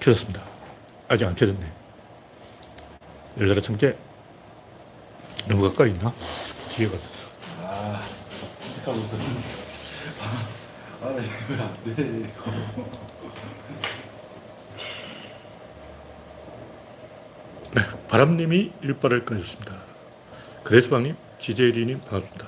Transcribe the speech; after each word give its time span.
켜졌습니다. 0.00 0.42
아직 1.08 1.26
안 1.26 1.34
켜졌네. 1.34 1.60
열려라 3.38 3.60
청재. 3.60 3.96
너무 5.46 5.68
가까이 5.68 5.90
있나? 5.90 6.12
뒤에 6.70 6.88
가서. 6.88 7.02
아, 7.60 8.02
하고 8.84 8.98
있었는데. 8.98 9.40
아, 11.02 11.10
나 11.10 11.20
있으면 11.22 11.60
안 11.60 11.94
돼. 11.94 12.30
네, 17.72 17.82
바람님이 18.08 18.72
일발을 18.82 19.24
꺼내줬습니다. 19.24 19.74
그레스방님, 20.64 21.16
지제리님 21.38 22.00
반갑습니다. 22.00 22.46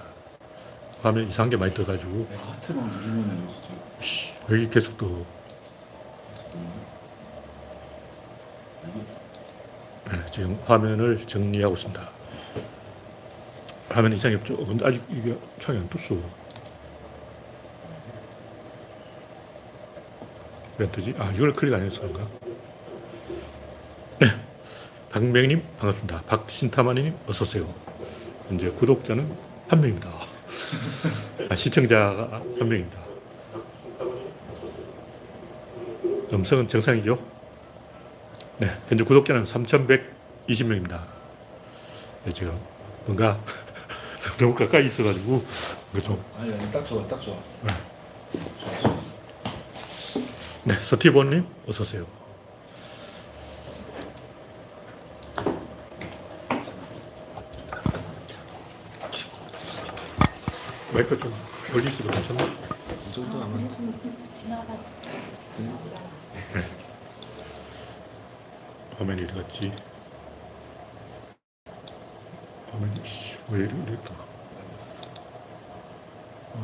화면 1.03 1.29
이상한 1.29 1.50
게 1.50 1.57
많이 1.57 1.73
떠가지고 1.75 2.27
내가 2.29 2.43
하트만 2.53 2.87
누르면 2.89 3.48
여기 4.50 4.69
계속 4.71 4.96
또 4.96 5.07
이거 8.84 8.95
네, 10.02 10.02
지금 10.30 10.59
화면을 10.66 11.19
정리하고 11.27 11.75
있습니다. 11.75 12.09
화면 13.91 14.12
이상이 14.12 14.34
없죠? 14.37 14.57
근데 14.65 14.87
아직 14.87 15.03
이게 15.11 15.37
창이 15.59 15.79
안 15.79 15.89
떴어. 15.89 16.19
왜 20.79 20.87
안 20.87 20.93
뜨지? 20.93 21.15
아, 21.19 21.30
이걸 21.34 21.53
클릭 21.53 21.75
안 21.75 21.83
해서 21.83 22.01
그런가? 22.01 22.27
네. 24.19 24.29
박명님, 25.11 25.62
반갑습니다. 25.79 26.23
박신타마니님, 26.23 27.15
어서오세요. 27.29 27.73
현재 28.48 28.70
구독자는 28.70 29.31
한 29.69 29.81
명입니다. 29.81 30.11
아, 31.51 31.56
시청자가 31.56 32.42
한 32.59 32.69
명입니다. 32.69 32.98
음성은 36.33 36.67
정상이죠? 36.69 37.19
네, 38.62 38.71
현재 38.89 39.02
구독자는 39.02 39.43
3,120명입니다. 39.43 41.03
네, 42.25 42.33
지금 42.33 42.56
뭔가 43.06 43.41
너무 44.39 44.55
가까이 44.55 44.86
있어가지고 44.86 45.45
이거 45.92 46.00
좀 46.00 46.25
아니, 46.39 46.55
아니, 46.55 46.70
딱 46.70 46.86
좋아, 46.86 47.05
딱 47.09 47.20
좋아. 47.20 47.34
좋아. 48.81 49.01
네, 50.62 50.78
서티본님 50.78 51.45
어서 51.67 51.83
오세요. 51.83 52.06
마이크 60.92 61.19
좀 61.19 61.34
멀리 61.73 61.89
있어도 61.89 62.11
괜찮나? 62.12 62.45
이 62.45 63.12
정도 63.12 63.41
하면 63.41 63.69
지나가 64.33 64.77
화면이 68.98 69.25
어디 69.25 69.35
갔지? 69.35 69.73
화면이 72.71 73.05
씨, 73.05 73.39
왜 73.51 73.61
이래, 73.61 73.73
이랬다. 73.87 74.15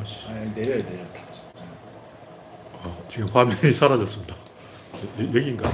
아씨, 0.01 0.27
아니, 0.29 0.51
내려야 0.53 0.77
내려. 0.83 1.05
딱. 1.07 1.29
아, 2.83 2.97
지금 3.07 3.27
화면이 3.27 3.73
사라졌습니다. 3.73 4.35
여, 5.19 5.23
여기인가? 5.23 5.71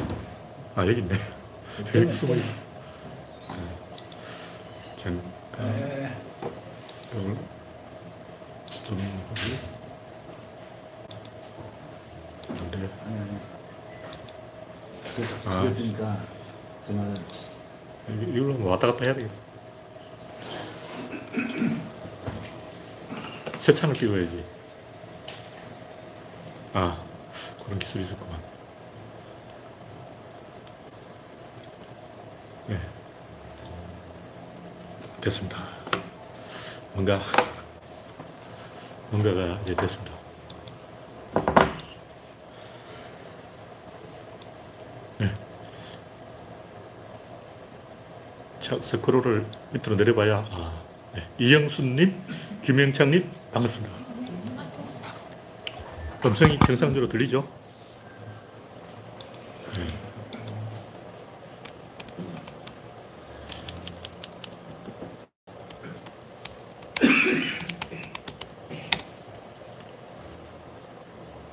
아 0.75 0.85
여기 0.87 0.99
있네. 0.99 1.15
여기 1.95 2.13
숨어 2.13 2.35
있어. 2.35 2.53
네. 3.49 3.55
잠깐 4.95 5.67
에, 5.67 6.11
이걸 7.13 7.37
좀 8.67 8.97
하고 8.99 9.35
안돼. 12.49 12.77
아니, 13.05 13.19
아니. 13.19 13.37
그래서 15.15 15.35
아. 15.45 15.61
그랬으니까 15.61 16.19
그날은 16.87 17.15
이- 18.09 18.35
이걸로 18.35 18.53
뭐 18.55 18.73
왔다 18.95 19.05
해야 19.05 19.13
되겠어. 19.13 19.39
새 23.59 23.73
창을 23.73 23.95
띄워야지. 23.95 24.45
아, 26.73 27.03
그런 27.63 27.79
기술이 27.79 28.03
있었구만. 28.03 28.41
네. 32.67 32.79
됐습니다. 35.21 35.57
뭔가, 36.93 37.19
뭔가가 39.11 39.59
이제 39.63 39.75
됐습니다. 39.75 40.15
자, 48.64 48.64
스크롤을 48.81 49.45
밑으로 49.71 49.95
내려봐야 49.95 50.47
아, 50.51 50.73
네. 51.13 51.23
이영수님, 51.37 52.13
김영창님 52.61 53.29
반갑습니다. 53.53 53.95
음성이 56.25 56.57
정상적으로 56.59 57.07
들리죠? 57.07 57.47
네. 59.75 59.87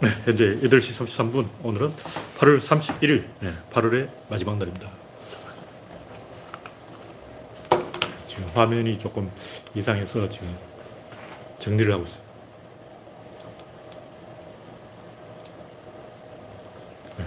네, 0.01 0.09
현재 0.25 0.59
8시 0.61 1.05
33분, 1.05 1.49
오늘은 1.63 1.93
8월 2.39 2.59
31일, 2.59 3.29
네, 3.41 3.53
8월의 3.71 4.11
마지막 4.29 4.59
날입니다. 4.59 5.02
지금 8.33 8.49
화면이 8.55 8.99
조금 8.99 9.31
이상해서 9.75 10.27
지금 10.27 10.57
정리를 11.59 11.93
하고 11.93 12.05
있어요. 12.05 12.23
네. 17.19 17.27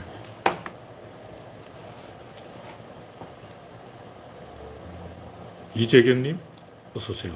이재경님, 5.76 6.40
어서오세요. 6.96 7.36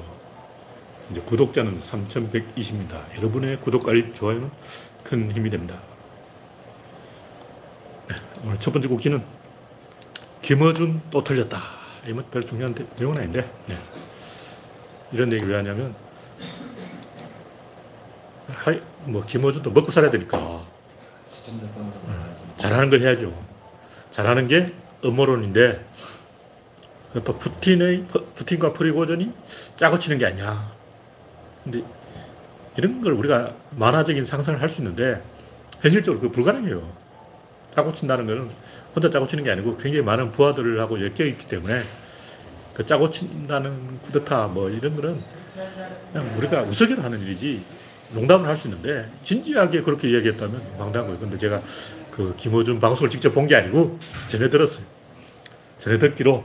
이제 1.12 1.20
구독자는 1.20 1.78
3,120입니다. 1.78 3.16
여러분의 3.18 3.60
구독, 3.60 3.88
알림, 3.88 4.12
좋아요는 4.12 4.50
큰 5.04 5.30
힘이 5.30 5.48
됩니다. 5.48 5.80
네, 8.08 8.16
오늘 8.42 8.58
첫 8.58 8.72
번째 8.72 8.88
곡기는 8.88 9.24
김어준 10.42 11.02
또 11.12 11.22
틀렸다. 11.22 11.79
이뭐 12.06 12.24
별 12.30 12.44
중요한 12.44 12.74
데- 12.74 12.86
내용은 12.96 13.18
아닌데 13.18 13.48
네. 13.66 13.76
이런 15.12 15.30
얘기 15.32 15.44
왜 15.46 15.56
하냐면 15.56 15.94
아이, 18.48 18.80
뭐 19.04 19.24
김어준도 19.24 19.70
먹고 19.70 19.90
살아야 19.90 20.10
되니까 20.10 20.38
따라 20.38 20.62
잘하는 22.56 22.90
걸 22.90 23.00
해야죠. 23.00 23.32
잘하는 24.10 24.48
게 24.48 24.66
음모론인데 25.04 25.84
또 27.24 27.38
푸틴의 27.38 28.06
푸틴과 28.34 28.72
프리고진이 28.72 29.32
짜고 29.76 29.98
치는 29.98 30.18
게 30.18 30.26
아니야. 30.26 30.70
근데 31.64 31.82
이런 32.76 33.00
걸 33.00 33.12
우리가 33.14 33.54
만화적인 33.70 34.24
상상을 34.24 34.60
할 34.60 34.68
수 34.68 34.80
있는데 34.80 35.22
현실적으로 35.80 36.20
그 36.20 36.30
불가능해요. 36.30 36.92
짜고 37.74 37.92
친다는 37.92 38.26
거는 38.26 38.50
혼자 38.94 39.08
짜고 39.10 39.26
치는 39.26 39.44
게 39.44 39.50
아니고 39.50 39.76
굉장히 39.76 40.02
많은 40.04 40.32
부하들하고 40.32 41.00
엮여 41.00 41.26
있기 41.26 41.46
때문에 41.46 41.82
그 42.74 42.84
짜고 42.84 43.10
친다는 43.10 44.00
쿠데타 44.02 44.48
뭐 44.48 44.68
이런 44.70 44.96
거는 44.96 45.20
그냥 46.12 46.34
우리가 46.38 46.62
우스개로 46.62 47.02
하는 47.02 47.20
일이지 47.20 47.62
농담을 48.12 48.48
할 48.48 48.56
수 48.56 48.66
있는데 48.68 49.08
진지하게 49.22 49.82
그렇게 49.82 50.08
이야기했다면 50.10 50.60
황당한 50.78 51.06
거예요. 51.08 51.18
근데 51.20 51.36
제가 51.38 51.62
그 52.10 52.34
김어준 52.36 52.80
방송을 52.80 53.08
직접 53.10 53.32
본 53.32 53.46
게 53.46 53.54
아니고 53.56 53.98
전해 54.28 54.50
들었어요. 54.50 54.84
전해 55.78 55.98
듣기로 55.98 56.44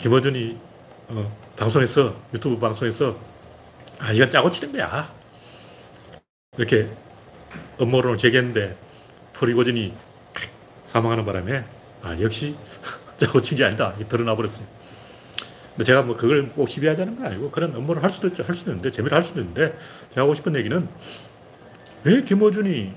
김어준이 0.00 0.56
어, 1.08 1.36
방송에서 1.56 2.14
유튜브 2.34 2.58
방송에서 2.58 3.16
아 3.98 4.12
이건 4.12 4.30
짜고 4.30 4.50
치는 4.50 4.72
거야. 4.72 5.12
이렇게 6.56 6.88
음모론을 7.80 8.18
제기했는데 8.18 8.76
프리고진이 9.40 9.94
사망하는 10.84 11.24
바람에 11.24 11.64
아 12.02 12.20
역시 12.20 12.54
짜고 13.16 13.40
친 13.40 13.56
게 13.58 13.64
아니다. 13.64 13.94
드러나 14.08 14.34
버렸어요. 14.36 14.66
근데 15.70 15.84
제가 15.84 16.02
뭐 16.02 16.16
그걸 16.16 16.50
꼭 16.50 16.68
시비하자는 16.68 17.16
건 17.16 17.26
아니고 17.26 17.50
그런 17.50 17.74
음모를 17.74 18.02
할 18.02 18.10
수도 18.10 18.28
있죠. 18.28 18.42
할 18.42 18.54
수도 18.54 18.70
있는데 18.70 18.90
재미를 18.90 19.16
할 19.16 19.22
수도 19.22 19.40
있는데 19.40 19.76
제가 20.10 20.22
하고 20.22 20.34
싶은 20.34 20.54
얘기는 20.56 20.88
왜 22.04 22.22
김어준이 22.22 22.92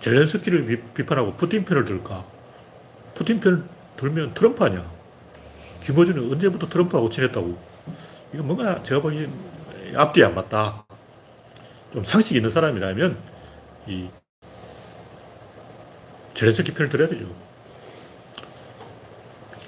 젤렌스키를 0.00 0.66
비- 0.66 0.82
비판하고 0.94 1.34
푸틴 1.36 1.64
편을 1.64 1.84
들까? 1.84 2.24
푸틴 3.14 3.38
편 3.40 3.68
들면 3.96 4.34
트럼프 4.34 4.64
아니야. 4.64 4.84
김어준은 5.84 6.30
언제부터 6.32 6.68
트럼프하고 6.68 7.08
친했다고. 7.08 7.56
이거 8.34 8.42
뭔가 8.42 8.82
제가 8.82 9.00
보기엔 9.00 9.30
앞뒤 9.94 10.24
안 10.24 10.34
맞다. 10.34 10.84
좀 11.92 12.02
상식 12.04 12.34
있는 12.34 12.50
사람이라면 12.50 13.16
이 13.86 14.08
제레스키 16.34 16.72
편을 16.72 16.88
들어야 16.88 17.08
되죠. 17.08 17.26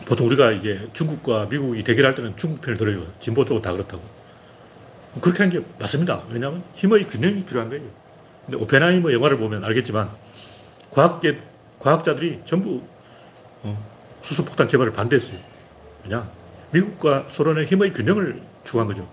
보통 0.05 0.27
우리가 0.27 0.51
이제 0.53 0.89
중국과 0.93 1.47
미국이 1.47 1.83
대결할 1.83 2.15
때는 2.15 2.37
중국 2.37 2.61
편을 2.61 2.77
들어요. 2.77 3.07
진보 3.21 3.45
쪽은 3.45 3.63
다 3.63 3.73
그렇다고. 3.73 4.03
그렇게 5.21 5.43
하는 5.43 5.59
게 5.59 5.65
맞습니다. 5.79 6.23
왜냐하면 6.29 6.63
힘의 6.75 7.07
균형이 7.07 7.45
필요한 7.45 7.69
거예요. 7.71 7.85
근데 8.45 8.59
오펜하이머 8.59 9.13
영화를 9.13 9.39
보면 9.39 9.65
알겠지만 9.65 10.11
과학계, 10.91 11.41
과학자들이 11.79 12.43
전부 12.45 12.83
어, 13.63 13.91
수소폭탄 14.23 14.69
개발을 14.69 14.93
반대했어요. 14.93 15.39
왜냐? 16.05 16.31
미국과 16.73 17.27
소련의 17.29 17.67
힘의 17.67 17.93
균형을 17.93 18.43
추구한 18.65 18.89
거죠. 18.89 19.09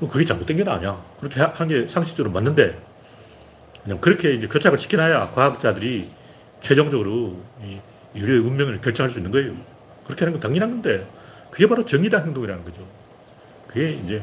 뭐 0.00 0.08
그게 0.08 0.24
잘못된 0.24 0.56
게 0.56 0.68
아니야. 0.68 1.04
그렇게 1.20 1.40
하는 1.40 1.68
게 1.68 1.86
상식적으로 1.86 2.32
맞는데 2.32 2.80
그냥 3.84 4.00
그렇게 4.00 4.32
이제 4.32 4.48
교착을 4.48 4.78
시켜놔야 4.78 5.30
과학자들이 5.30 6.10
최종적으로 6.60 7.40
이 7.62 7.80
인류의 8.14 8.40
운명을 8.40 8.80
결정할 8.80 9.10
수 9.10 9.18
있는 9.18 9.30
거예요. 9.30 9.54
그렇게 10.04 10.24
하는 10.24 10.38
건 10.38 10.40
당연한 10.40 10.70
건데 10.70 11.06
그게 11.50 11.66
바로 11.66 11.84
정의당 11.84 12.26
행동이라는 12.26 12.64
거죠. 12.64 12.86
그게 13.66 13.92
이제 13.92 14.22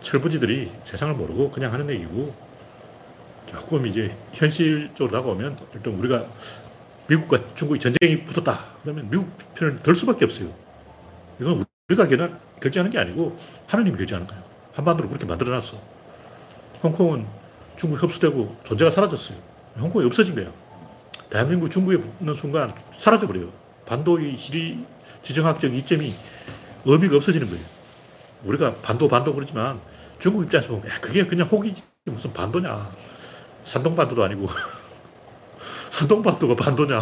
철부지들이 0.00 0.70
세상을 0.84 1.14
모르고 1.14 1.50
그냥 1.50 1.72
하는 1.72 1.88
얘기고 1.90 2.34
조금 3.46 3.86
이제 3.86 4.14
현실적으로 4.32 5.16
다가오면 5.16 5.56
일단 5.74 5.94
우리가 5.94 6.26
미국과 7.06 7.46
중국이 7.54 7.80
전쟁이 7.80 8.24
붙었다. 8.24 8.66
그러면 8.82 9.08
미국 9.10 9.30
편을 9.54 9.76
들 9.76 9.94
수밖에 9.94 10.24
없어요. 10.24 10.52
이건 11.40 11.64
우리가 11.88 12.06
결정하는 12.60 12.90
게 12.90 12.98
아니고 12.98 13.36
하느님이 13.66 13.96
결정하는 13.96 14.26
거예요. 14.26 14.44
한반도를 14.74 15.08
그렇게 15.08 15.24
만들어놨어. 15.26 15.80
홍콩은 16.82 17.26
중국 17.76 18.02
흡수되고 18.02 18.56
존재가 18.64 18.90
사라졌어요. 18.90 19.38
홍콩이 19.78 20.04
없어진 20.06 20.34
거예요. 20.34 20.52
대한민국 21.30 21.70
중국에 21.70 21.98
붙는 21.98 22.34
순간 22.34 22.74
사라져버려요. 22.96 23.52
반도의 23.86 24.36
지리, 24.36 24.84
지정학적 25.22 25.74
이점이 25.74 26.14
의미가 26.84 27.16
없어지는 27.16 27.48
거예요. 27.48 27.64
우리가 28.44 28.74
반도 28.76 29.08
반도 29.08 29.34
그러지만 29.34 29.80
중국 30.18 30.44
입장에서 30.44 30.68
보면 30.68 30.82
그게 31.00 31.26
그냥 31.26 31.46
혹이지 31.46 31.82
무슨 32.04 32.32
반도냐. 32.32 32.92
산동반도도 33.64 34.24
아니고 34.24 34.46
산동반도가 35.90 36.54
반도냐. 36.56 36.98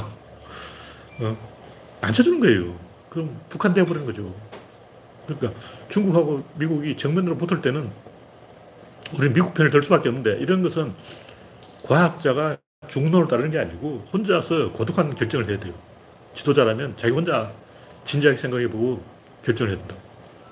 어? 1.20 1.36
안 2.00 2.12
쳐주는 2.12 2.40
거예요. 2.40 2.78
그럼 3.08 3.40
북한 3.48 3.72
돼버리는 3.72 4.04
거죠. 4.06 4.34
그러니까 5.26 5.58
중국하고 5.88 6.44
미국이 6.54 6.96
정면으로 6.96 7.36
붙을 7.36 7.62
때는 7.62 7.90
우리 9.16 9.32
미국 9.32 9.54
편을 9.54 9.70
들 9.70 9.82
수밖에 9.82 10.08
없는데 10.08 10.38
이런 10.38 10.62
것은 10.62 10.94
과학자가 11.84 12.58
중론을 12.88 13.28
따르는 13.28 13.50
게 13.50 13.58
아니고 13.58 14.04
혼자서 14.12 14.72
고독한 14.72 15.14
결정을 15.14 15.48
해야 15.48 15.58
돼요. 15.58 15.74
지도자라면 16.34 16.96
자기 16.96 17.12
혼자 17.12 17.52
진지하게 18.04 18.38
생각해보고 18.38 19.02
결정을 19.44 19.72
해야 19.72 19.78
된다. 19.78 19.96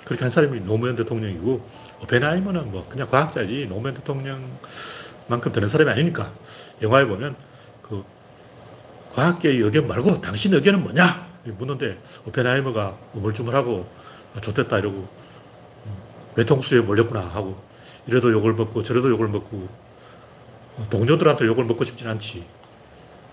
그렇게 0.05 0.23
한 0.23 0.31
사람이 0.31 0.61
노무현 0.61 0.97
대통령이고 0.97 1.67
오펜하이머는 2.03 2.71
뭐 2.71 2.87
그냥 2.89 3.09
과학자지 3.09 3.67
노무현 3.69 3.95
대통령만큼 3.95 5.53
되는 5.53 5.69
사람이 5.69 5.91
아니니까 5.91 6.33
영화에 6.83 7.07
보면 7.07 7.37
그 7.83 8.05
과학계의 9.13 9.61
의견 9.61 9.87
말고 9.87 10.21
당신 10.21 10.53
의견은 10.53 10.83
뭐냐? 10.83 11.25
묻는데 11.45 11.99
오펜하이머가 12.27 12.97
우물쭈물하고 13.15 13.87
아, 14.35 14.41
좋됐다 14.41 14.79
이러고 14.79 14.97
음, 14.97 15.97
외통수에 16.35 16.81
몰렸구나 16.81 17.21
하고 17.21 17.63
이래도 18.07 18.33
욕을 18.33 18.55
먹고 18.55 18.83
저래도 18.83 19.11
욕을 19.11 19.29
먹고 19.29 19.69
동료들한테 20.91 21.47
욕을 21.47 21.65
먹고 21.65 21.85
싶진 21.85 22.09
않지. 22.09 22.45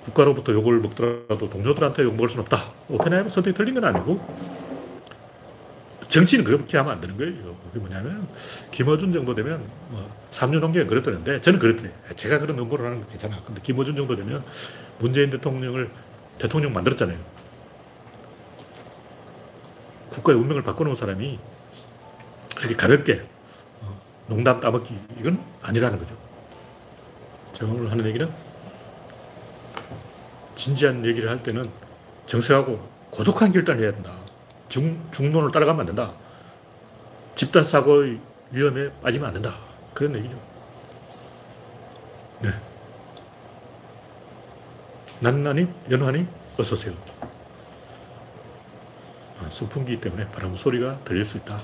국가로부터 0.05 0.51
욕을 0.53 0.79
먹더라도 0.79 1.49
동료들한테 1.49 2.03
욕 2.03 2.15
먹을 2.15 2.29
수는 2.29 2.41
없다. 2.43 2.71
오펜하이머 2.89 3.29
선택이 3.29 3.55
틀린 3.55 3.75
건 3.75 3.85
아니고 3.85 4.19
정치는 6.07 6.43
그렇게 6.43 6.77
하면 6.77 6.93
안 6.93 7.01
되는 7.01 7.15
거예요. 7.17 7.55
그게 7.67 7.79
뭐냐면 7.79 8.27
김어준 8.71 9.13
정도 9.13 9.33
되면 9.33 9.63
뭐 9.89 10.11
3년 10.31 10.59
농경에 10.59 10.85
그랬다는데 10.85 11.39
저는 11.39 11.59
그랬더니 11.59 11.89
제가 12.15 12.39
그런 12.39 12.59
음모를 12.59 12.85
하는 12.85 13.01
거 13.01 13.07
괜찮아. 13.07 13.41
근데 13.45 13.61
김어준 13.61 13.95
정도 13.95 14.15
되면 14.15 14.43
문재인 14.99 15.29
대통령을 15.29 15.89
대통령 16.37 16.73
만들었잖아요. 16.73 17.17
국가의 20.09 20.37
운명을 20.37 20.63
바꿔놓은 20.63 20.95
사람이 20.95 21.39
그렇게 22.57 22.75
가볍게 22.75 23.23
어, 23.79 24.01
농담 24.27 24.59
따먹기 24.59 24.93
이건 25.19 25.41
아니라는 25.61 25.97
거죠. 25.97 26.30
오늘 27.65 27.91
하는 27.91 28.05
얘기는 28.05 28.31
진지한 30.55 31.05
얘기를 31.05 31.29
할 31.29 31.41
때는 31.41 31.63
정색하고 32.25 32.87
고독한 33.09 33.51
결단을 33.51 33.83
해야 33.83 33.91
된다. 33.91 34.15
중, 34.69 35.09
중론을 35.11 35.51
따라가면 35.51 35.81
안 35.81 35.85
된다. 35.85 36.13
집단 37.35 37.63
사고의 37.63 38.19
위험에 38.51 38.91
빠지면 39.01 39.27
안 39.27 39.33
된다. 39.33 39.53
그런 39.93 40.15
얘기죠. 40.15 40.39
네. 42.39 42.49
난나님, 45.19 45.73
연화님, 45.89 46.27
어서오세요. 46.57 46.93
아, 49.39 49.49
선풍기 49.49 49.99
때문에 49.99 50.27
바람 50.29 50.55
소리가 50.55 50.99
들릴 51.03 51.25
수 51.25 51.37
있다. 51.37 51.61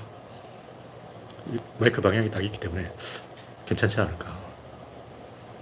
마이크 1.78 2.00
방향이 2.00 2.30
딱 2.30 2.44
있기 2.44 2.58
때문에 2.60 2.92
괜찮지 3.66 4.00
않을까. 4.00 4.37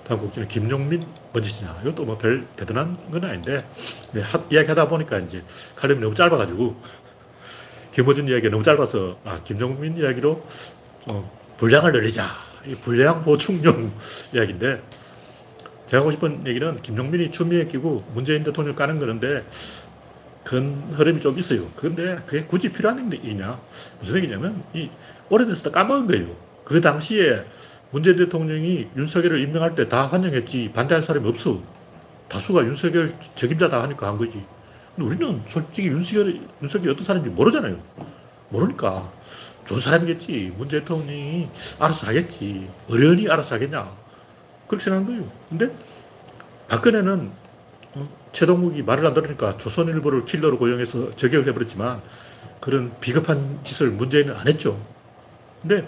다음 0.06 0.20
곡지는 0.20 0.46
김용민 0.46 1.02
뭐짓이냐. 1.32 1.80
이것도 1.82 2.04
뭐 2.04 2.16
별 2.16 2.46
대단한 2.56 2.96
건 3.10 3.24
아닌데, 3.24 3.58
이야기 4.50 4.68
하다 4.68 4.86
보니까 4.86 5.18
이제 5.18 5.42
칼럼이 5.74 6.00
너무 6.00 6.14
짧아가지고, 6.14 6.76
김호준 7.92 8.28
이야기가 8.28 8.50
너무 8.50 8.62
짧아서, 8.62 9.18
아, 9.24 9.40
김용민 9.42 9.96
이야기로 9.96 10.46
어, 11.08 11.30
분량을 11.56 11.92
늘리자. 11.92 12.24
이 12.66 12.74
분량 12.76 13.22
보충용 13.24 13.92
이야기인데, 14.32 14.80
제가 15.88 16.00
하고 16.00 16.12
싶은 16.12 16.46
얘기는 16.46 16.82
김용민이 16.82 17.32
추미애 17.32 17.66
끼고 17.66 18.04
문재인 18.14 18.44
대통령 18.44 18.76
까는 18.76 19.00
거는데, 19.00 19.44
그런 20.44 20.94
흐름이 20.94 21.20
좀 21.20 21.36
있어요. 21.36 21.68
그런데 21.74 22.20
그게 22.26 22.44
굳이 22.44 22.68
필요한 22.68 23.12
얘기냐? 23.12 23.60
무슨 23.98 24.18
얘기냐면, 24.18 24.62
이 24.72 24.88
오래돼서 25.28 25.72
까먹은 25.72 26.06
거예요. 26.06 26.36
그 26.64 26.80
당시에 26.80 27.44
문재인 27.90 28.16
대통령이 28.16 28.88
윤석열을 28.96 29.40
임명할 29.40 29.74
때 29.74 29.88
다 29.88 30.06
환영했지 30.06 30.72
반대할 30.74 31.02
사람이 31.02 31.28
없어. 31.28 31.62
다수가 32.28 32.64
윤석열 32.64 33.14
책임자다 33.36 33.82
하니까 33.84 34.08
한 34.08 34.18
거지. 34.18 34.44
근데 34.96 35.08
우리는 35.14 35.42
솔직히 35.46 35.88
윤석열, 35.88 36.40
윤석열이 36.62 36.92
어떤 36.92 37.04
사람인지 37.04 37.30
모르잖아요. 37.30 37.78
모르니까 38.48 39.12
좋은 39.64 39.80
사람이겠지. 39.80 40.54
문재인 40.56 40.82
대통령이 40.82 41.48
알아서 41.78 42.06
하겠지. 42.08 42.68
어련히 42.90 43.28
알아서 43.28 43.54
하겠냐. 43.56 43.90
그렇게 44.66 44.82
생각한 44.84 45.06
거예요. 45.06 45.32
근데 45.48 45.70
박근혜는 46.68 47.30
어, 47.94 48.08
최동욱이 48.32 48.82
말을 48.82 49.06
안 49.06 49.14
들으니까 49.14 49.56
조선일보를 49.56 50.24
킬러로 50.24 50.58
고용해서 50.58 51.14
저격을 51.14 51.46
해버렸지만 51.48 52.02
그런 52.60 52.92
비겁한 53.00 53.60
짓을 53.62 53.90
문재인은 53.90 54.34
안 54.34 54.48
했죠. 54.48 54.80
근데 55.62 55.86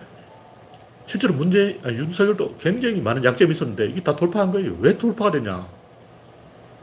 실제로 1.09 1.33
문제, 1.33 1.81
아니, 1.83 1.97
윤석열도 1.97 2.57
굉장히 2.59 3.00
많은 3.00 3.25
약점이 3.25 3.53
있었는데 3.53 3.87
이게 3.87 4.03
다 4.03 4.15
돌파한 4.15 4.53
거예요. 4.53 4.77
왜 4.79 4.99
돌파가 4.99 5.31
되냐? 5.31 5.67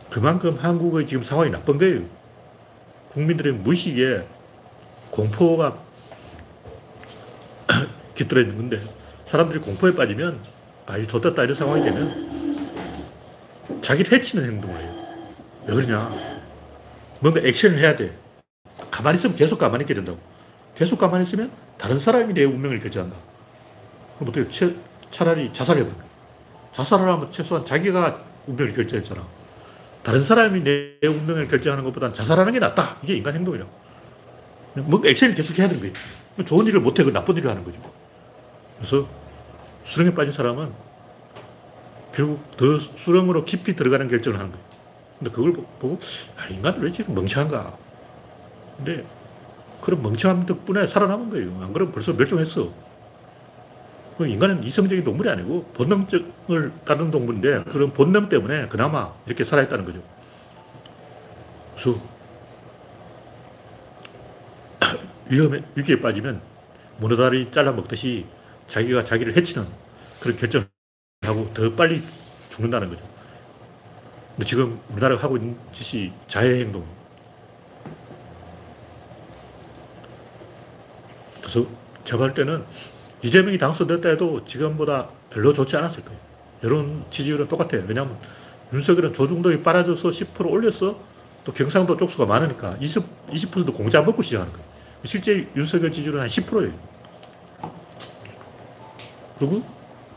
그만큼 0.10 0.58
한국의 0.60 1.05
지금 1.05 1.22
상황이 1.22 1.51
나쁜 1.51 1.77
거예요. 1.77 2.01
국민들의 3.10 3.53
무의식에 3.53 4.25
공포가 5.12 5.77
깃들어 8.15 8.41
있는 8.41 8.58
건데 8.58 8.82
사람들이 9.25 9.62
공포에 9.62 9.94
빠지면 9.94 10.39
아, 10.88 10.98
이 10.98 11.05
좋됐다 11.05 11.44
이런 11.44 11.55
상황이 11.55 11.84
되면 11.84 12.36
자기를 13.82 14.12
해치는 14.12 14.44
행동을 14.44 14.82
해요. 14.82 15.05
왜 15.67 15.75
그러냐? 15.75 16.12
뭔가 17.20 17.41
액션을 17.41 17.77
해야 17.77 17.96
돼. 17.96 18.17
가만히 18.89 19.20
있으면 19.20 19.36
계속 19.36 19.60
가만히 19.60 19.84
있게 19.84 19.94
된다고. 19.94 20.17
계속 20.74 20.98
가만히 20.98 21.24
있으면 21.24 21.51
다른 21.77 22.00
사람이 22.00 22.34
내 22.34 22.44
운명을 22.44 22.79
결정한다. 22.79 23.35
그럼 24.15 24.29
어떻게 24.29 24.48
채, 24.50 24.75
차라리 25.10 25.51
자살해버려. 25.51 25.95
자살을 26.72 27.07
하면 27.07 27.31
최소한 27.31 27.65
자기가 27.65 28.22
운명을 28.48 28.74
결정했잖아. 28.74 29.25
다른 30.03 30.22
사람이 30.22 30.63
내 30.63 31.00
운명을 31.03 31.48
결정하는 31.48 31.84
것보다 31.84 32.13
자살하는 32.13 32.53
게 32.53 32.60
낫다. 32.60 32.98
이게 33.03 33.15
인간 33.15 33.34
행동이라고. 33.34 33.72
뭔가 34.75 35.10
액션을 35.10 35.34
계속 35.36 35.57
해야 35.57 35.67
되는 35.67 35.81
거예요. 35.81 35.95
좋은 36.45 36.65
일을 36.67 36.81
못해, 36.81 37.03
그 37.03 37.12
나쁜 37.12 37.38
일을 37.38 37.50
하는 37.50 37.63
거죠. 37.63 37.79
그래서 38.77 39.07
수렁에 39.86 40.13
빠진 40.13 40.31
사람은 40.31 40.72
결국 42.13 42.51
더 42.57 42.77
수렁으로 42.79 43.45
깊이 43.45 43.75
들어가는 43.75 44.07
결정을 44.07 44.38
하는 44.38 44.51
거예요. 44.51 44.65
근데 45.17 45.31
그걸 45.31 45.53
보고, 45.53 46.00
아, 46.38 46.48
인간은 46.48 46.81
왜 46.81 46.91
지금 46.91 47.15
멍청한가. 47.15 47.77
근데 48.77 49.05
그런 49.81 50.01
멍청함 50.01 50.45
덕분에 50.45 50.88
살아남은 50.88 51.29
거예요. 51.29 51.48
안 51.62 51.72
그러면 51.72 51.93
벌써 51.93 52.13
멸종했어. 52.13 52.69
인간은 54.19 54.63
이성적인 54.63 55.03
동물이 55.03 55.29
아니고 55.29 55.65
본능적을 55.74 56.72
따르는 56.86 57.12
동물인데 57.12 57.65
그런 57.65 57.91
본능 57.91 58.29
때문에 58.29 58.67
그나마 58.69 59.13
이렇게 59.25 59.43
살아있다는 59.43 59.84
거죠. 59.84 60.01
없어. 61.74 62.00
위험에, 65.27 65.62
위기에 65.75 66.00
빠지면 66.00 66.41
문어다리 66.98 67.51
잘라 67.51 67.74
먹듯이 67.74 68.25
자기가 68.67 69.03
자기를 69.03 69.36
해치는 69.36 69.67
그런 70.22 70.38
결정을 70.38 70.67
하고 71.24 71.51
더 71.53 71.74
빨리 71.75 72.01
죽는다는 72.50 72.89
거죠. 72.89 73.03
근데 74.36 74.45
지금 74.45 74.79
우리나라가 74.91 75.24
하고 75.24 75.36
있는 75.36 75.57
짓이 75.74 76.13
자해 76.27 76.62
행동. 76.62 76.86
그래서 81.41 81.65
제가 82.03 82.19
볼 82.19 82.34
때는 82.34 82.65
이재명이 83.22 83.57
당선됐다 83.57 84.10
해도 84.10 84.43
지금보다 84.45 85.10
별로 85.29 85.53
좋지 85.53 85.75
않았을 85.75 86.03
거예요. 86.03 86.19
여론 86.63 87.05
지지율은 87.10 87.48
똑같아요. 87.48 87.84
왜냐하면 87.88 88.17
윤석열은 88.74 89.13
조중동이 89.13 89.62
빨아줘서 89.62 90.10
10% 90.10 90.50
올렸어. 90.50 91.00
또 91.43 91.53
경상도 91.53 91.95
쪽수가 91.95 92.25
많으니까 92.25 92.75
20, 92.79 93.27
20% 93.29 93.74
공짜 93.74 94.01
먹고 94.01 94.24
시작하는 94.24 94.51
거예요. 94.51 94.65
실제 95.03 95.48
윤석열 95.55 95.91
지지율은 95.91 96.19
한 96.19 96.27
10%예요. 96.27 96.74
그리고 99.38 99.63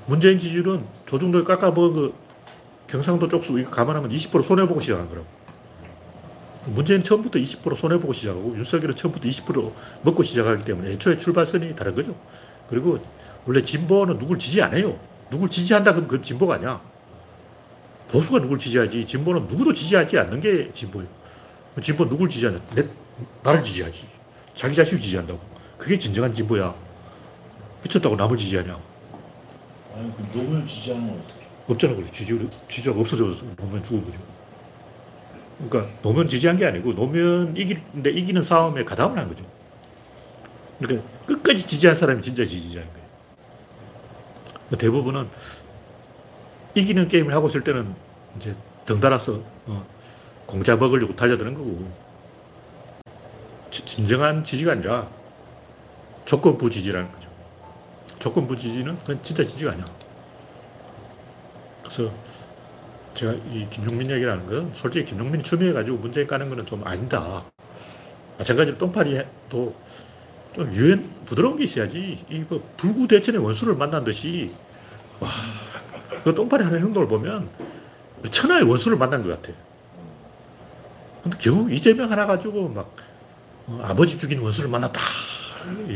문재인 0.06 0.38
지지율은 0.38 0.84
조중동이 1.06 1.44
깎아먹은 1.44 1.92
그 1.94 2.14
경상도 2.86 3.28
쪽수 3.28 3.58
이거 3.58 3.70
감안하면 3.70 4.10
20% 4.10 4.42
손해보고 4.42 4.80
시작한 4.80 5.08
거라고. 5.08 5.26
문재인 6.66 7.02
처음부터 7.02 7.38
20% 7.38 7.76
손해보고 7.76 8.12
시작하고 8.12 8.56
윤석열은 8.56 8.94
처음부터 8.96 9.28
20% 9.28 9.72
먹고 10.02 10.22
시작하기 10.22 10.64
때문에 10.64 10.92
애초에 10.92 11.18
출발선이 11.18 11.76
다른 11.76 11.94
거죠. 11.94 12.14
그리고 12.68 12.98
원래 13.46 13.62
진보는 13.62 14.18
누굴 14.18 14.38
지지 14.38 14.60
안 14.62 14.76
해요. 14.76 14.98
누굴 15.30 15.48
지지한다 15.48 15.92
그러면 15.92 16.08
그건 16.08 16.22
진보가 16.22 16.54
아니야. 16.54 16.80
보수가 18.08 18.40
누굴 18.40 18.58
지지하지 18.58 19.04
진보는 19.04 19.46
누구도 19.48 19.72
지지하지 19.72 20.18
않는 20.18 20.40
게 20.40 20.70
진보예요. 20.72 21.08
진보 21.82 22.08
누굴 22.08 22.28
지지하냐? 22.28 22.60
내, 22.74 22.86
나를 23.42 23.62
지지하지. 23.62 24.06
자기 24.54 24.74
자신을 24.74 25.00
지지한다고. 25.00 25.38
그게 25.76 25.98
진정한 25.98 26.32
진보야. 26.32 26.74
미쳤다고 27.82 28.16
남을 28.16 28.36
지지하냐? 28.36 28.78
아니 29.94 30.16
그 30.16 30.38
노무현 30.38 30.66
지지하는 30.66 31.06
건 31.08 31.20
어떻게? 31.20 31.46
없잖아. 31.68 31.94
그래. 31.94 32.06
지지율, 32.10 32.48
지지가 32.68 32.98
없어져서 32.98 33.44
노무현 33.56 33.82
거죠. 33.82 34.02
그러니까 35.58 35.92
노무현 36.02 36.28
지지한 36.28 36.56
게 36.56 36.66
아니고 36.66 36.94
노무현 36.94 37.54
이기는데 37.56 38.10
이기는 38.10 38.42
싸움에 38.42 38.84
가담을 38.84 39.18
한 39.18 39.28
거죠. 39.28 39.44
그러니까 40.78 41.06
끝까지 41.28 41.66
지지한 41.66 41.94
사람이 41.94 42.22
진짜 42.22 42.44
지지자인 42.44 42.86
거예요. 42.86 43.08
대부분은 44.78 45.28
이기는 46.74 47.08
게임을 47.08 47.34
하고 47.34 47.48
있을 47.48 47.62
때는 47.62 47.94
이제 48.36 48.56
덩달아서 48.86 49.42
어, 49.66 49.86
공짜 50.46 50.76
먹으려고 50.76 51.14
달려드는 51.14 51.54
거고 51.54 51.90
지, 53.70 53.84
진정한 53.84 54.42
지지가 54.42 54.72
아니라 54.72 55.08
조건부 56.24 56.70
지지라는 56.70 57.12
거죠. 57.12 57.28
조건부 58.18 58.56
지지는 58.56 58.98
그건 59.00 59.22
진짜 59.22 59.44
지지가 59.44 59.72
아니야. 59.72 59.84
그래서 61.82 62.12
제가 63.14 63.32
이 63.50 63.66
김종민 63.68 64.10
얘기라는 64.10 64.46
건 64.46 64.70
솔직히 64.74 65.04
김종민이 65.06 65.42
추미해가지고 65.42 65.98
문제 65.98 66.24
까는 66.24 66.48
거는 66.48 66.64
좀 66.64 66.86
아니다. 66.86 67.44
마찬가지로 68.38 68.78
똥파리도 68.78 69.74
좀 70.54 70.74
유연, 70.74 71.10
부드러운 71.26 71.56
게 71.56 71.64
있어야지. 71.64 72.24
이거 72.28 72.60
불구대천의 72.76 73.40
원수를 73.42 73.74
만난 73.74 74.04
듯이, 74.04 74.54
와, 75.20 75.28
그 76.24 76.34
똥파리 76.34 76.64
하는 76.64 76.80
행동을 76.80 77.06
보면 77.08 77.48
천하의 78.30 78.64
원수를 78.64 78.98
만난 78.98 79.22
것 79.22 79.40
같아. 79.40 79.56
근데 81.22 81.36
겨우 81.38 81.70
이재명 81.70 82.10
하나 82.10 82.26
가지고 82.26 82.68
막 82.68 82.94
어, 83.66 83.80
아버지 83.84 84.16
죽인 84.16 84.38
원수를 84.40 84.70
만났다. 84.70 85.00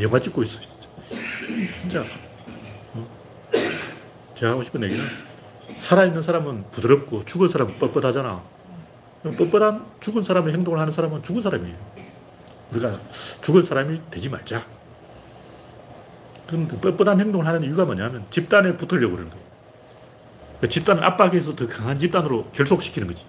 영화 0.01 0.19
찍고 0.19 0.43
있어, 0.43 0.59
진짜. 0.61 0.87
진짜. 1.81 2.05
어? 2.93 3.07
제가 4.35 4.51
하고 4.51 4.63
싶은 4.63 4.83
얘기는 4.83 5.03
살아있는 5.77 6.21
사람은 6.21 6.65
부드럽고 6.71 7.25
죽은 7.25 7.49
사람은 7.49 7.79
뻣뻣하잖아. 7.79 8.41
뻣뻣한 9.23 10.01
죽은 10.01 10.23
사람의 10.23 10.53
행동을 10.53 10.79
하는 10.79 10.93
사람은 10.93 11.23
죽은 11.23 11.41
사람이에요. 11.41 11.75
우리가 12.73 12.99
죽은 13.41 13.63
사람이 13.63 14.01
되지 14.09 14.29
말자. 14.29 14.65
그럼 16.47 16.67
그 16.67 16.79
뻣뻣한 16.79 17.19
행동을 17.19 17.47
하는 17.47 17.63
이유가 17.63 17.85
뭐냐면 17.85 18.25
집단에 18.29 18.75
붙으려고 18.75 19.13
그러는 19.13 19.29
거예요. 19.31 19.43
그 20.61 20.69
집단을 20.69 21.03
압박해서 21.03 21.55
더 21.55 21.67
강한 21.67 21.97
집단으로 21.97 22.45
결속시키는 22.51 23.07
거지. 23.07 23.25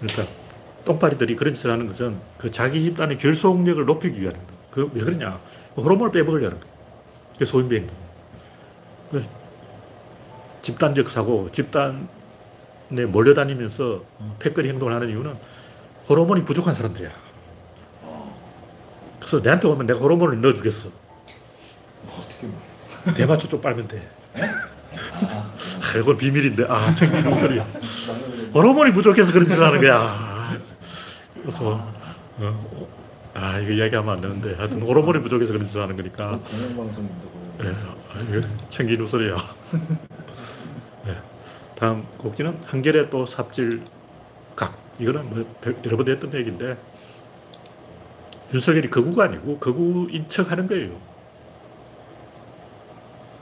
그러니까 0.00 0.32
똥파리들이 0.84 1.36
그런 1.36 1.54
짓을 1.54 1.70
하는 1.70 1.86
것은 1.86 2.18
그 2.38 2.50
자기 2.50 2.80
집단의 2.82 3.18
결속력을 3.18 3.84
높이기 3.84 4.20
위한 4.20 4.34
거예요. 4.34 4.90
그왜 4.90 5.04
그러냐. 5.04 5.40
호르몬을 5.76 6.12
빼먹으려는 6.12 6.60
거예요. 6.60 6.74
그게 7.32 7.44
소인배 7.44 7.76
행동. 7.76 7.96
그래서 9.10 9.28
집단적 10.62 11.08
사고, 11.08 11.50
집단에 11.52 12.04
몰려다니면서 13.08 14.02
패거리 14.38 14.68
행동을 14.68 14.94
하는 14.94 15.10
이유는 15.10 15.36
호르몬이 16.08 16.44
부족한 16.44 16.74
사람들이야. 16.74 17.23
그래서 19.24 19.40
내한테 19.40 19.66
오면 19.68 19.86
내가 19.86 19.98
호르몬을 20.00 20.38
넣어주겠어. 20.42 20.90
뭐 22.02 22.20
어떻게 22.20 22.46
뭐. 22.46 22.60
대마초 23.14 23.48
좀 23.48 23.60
빨면 23.60 23.88
돼. 23.88 24.06
아, 24.36 25.98
이건 25.98 26.16
비밀인데. 26.18 26.66
아, 26.68 26.92
챙기는 26.92 27.34
소리. 27.34 27.58
호르몬이 28.54 28.92
부족해서 28.92 29.32
그런 29.32 29.46
짓을 29.46 29.64
하는 29.64 29.80
거야. 29.80 29.98
아, 29.98 30.56
그래서, 31.40 31.90
어, 32.38 32.88
아, 33.32 33.58
이거 33.60 33.72
이야기하면 33.72 34.14
안 34.14 34.20
되는데. 34.20 34.54
하여튼 34.56 34.82
호르몬이 34.82 35.22
부족해서 35.22 35.54
그런 35.54 35.64
짓을 35.64 35.80
하는 35.80 35.96
거니까. 35.96 36.38
공영방송인데 36.38 37.34
예, 37.62 37.68
아, 37.68 38.68
챙기는 38.68 39.06
소리야. 39.06 39.36
예. 41.06 41.16
다음 41.76 42.04
곡지는 42.18 42.60
한결의 42.66 43.08
또 43.08 43.24
삽질 43.24 43.82
각. 44.54 44.76
이거는 44.98 45.30
뭐 45.30 45.46
여러 45.86 45.96
번 45.96 46.08
했던 46.08 46.32
얘기인데, 46.34 46.76
윤석열이 48.54 48.88
거구가 48.88 49.24
아니고 49.24 49.58
거구인 49.58 50.28
척 50.28 50.50
하는 50.50 50.68
거예요. 50.68 51.00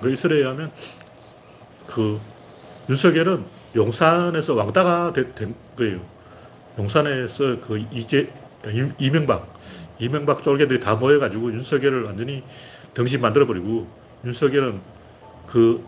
그 0.00 0.08
일설에 0.08 0.36
의하면 0.36 0.72
그 1.86 2.18
윤석열은 2.88 3.44
용산에서 3.76 4.54
왕따가 4.54 5.12
되, 5.12 5.34
된 5.34 5.54
거예요. 5.76 6.00
용산에서 6.78 7.60
그 7.60 7.84
이제 7.92 8.32
이명박 8.98 9.52
이명박 9.98 10.42
쫄개들이 10.42 10.80
다 10.80 10.96
모여가지고 10.96 11.52
윤석열을 11.52 12.04
완전히 12.04 12.42
덩신 12.94 13.20
만들어버리고 13.20 13.86
윤석열은 14.24 14.80
그 15.46 15.84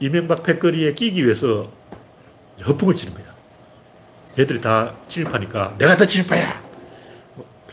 이명박 0.00 0.42
패거리에 0.42 0.94
끼기 0.94 1.22
위해서 1.22 1.70
허풍을 2.66 2.94
치는 2.94 3.14
거야. 3.14 3.26
얘들이 4.38 4.60
다 4.60 4.94
친일파니까 5.06 5.76
내가 5.78 5.96
더 5.96 6.06
친일파야. 6.06 6.73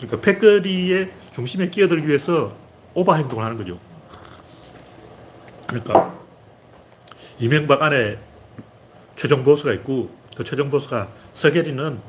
그러니까 0.01 0.19
패거리의 0.21 1.11
중심에 1.33 1.69
끼어들기 1.69 2.07
위해서 2.07 2.55
오바 2.95 3.15
행동을 3.15 3.45
하는 3.45 3.57
거죠. 3.57 3.79
그러니까 5.67 6.13
이명박 7.39 7.81
안에 7.83 8.17
최종 9.15 9.43
보수가 9.43 9.73
있고 9.73 10.09
그 10.35 10.43
최종 10.43 10.71
보수가 10.71 11.07
서계리는 11.33 11.99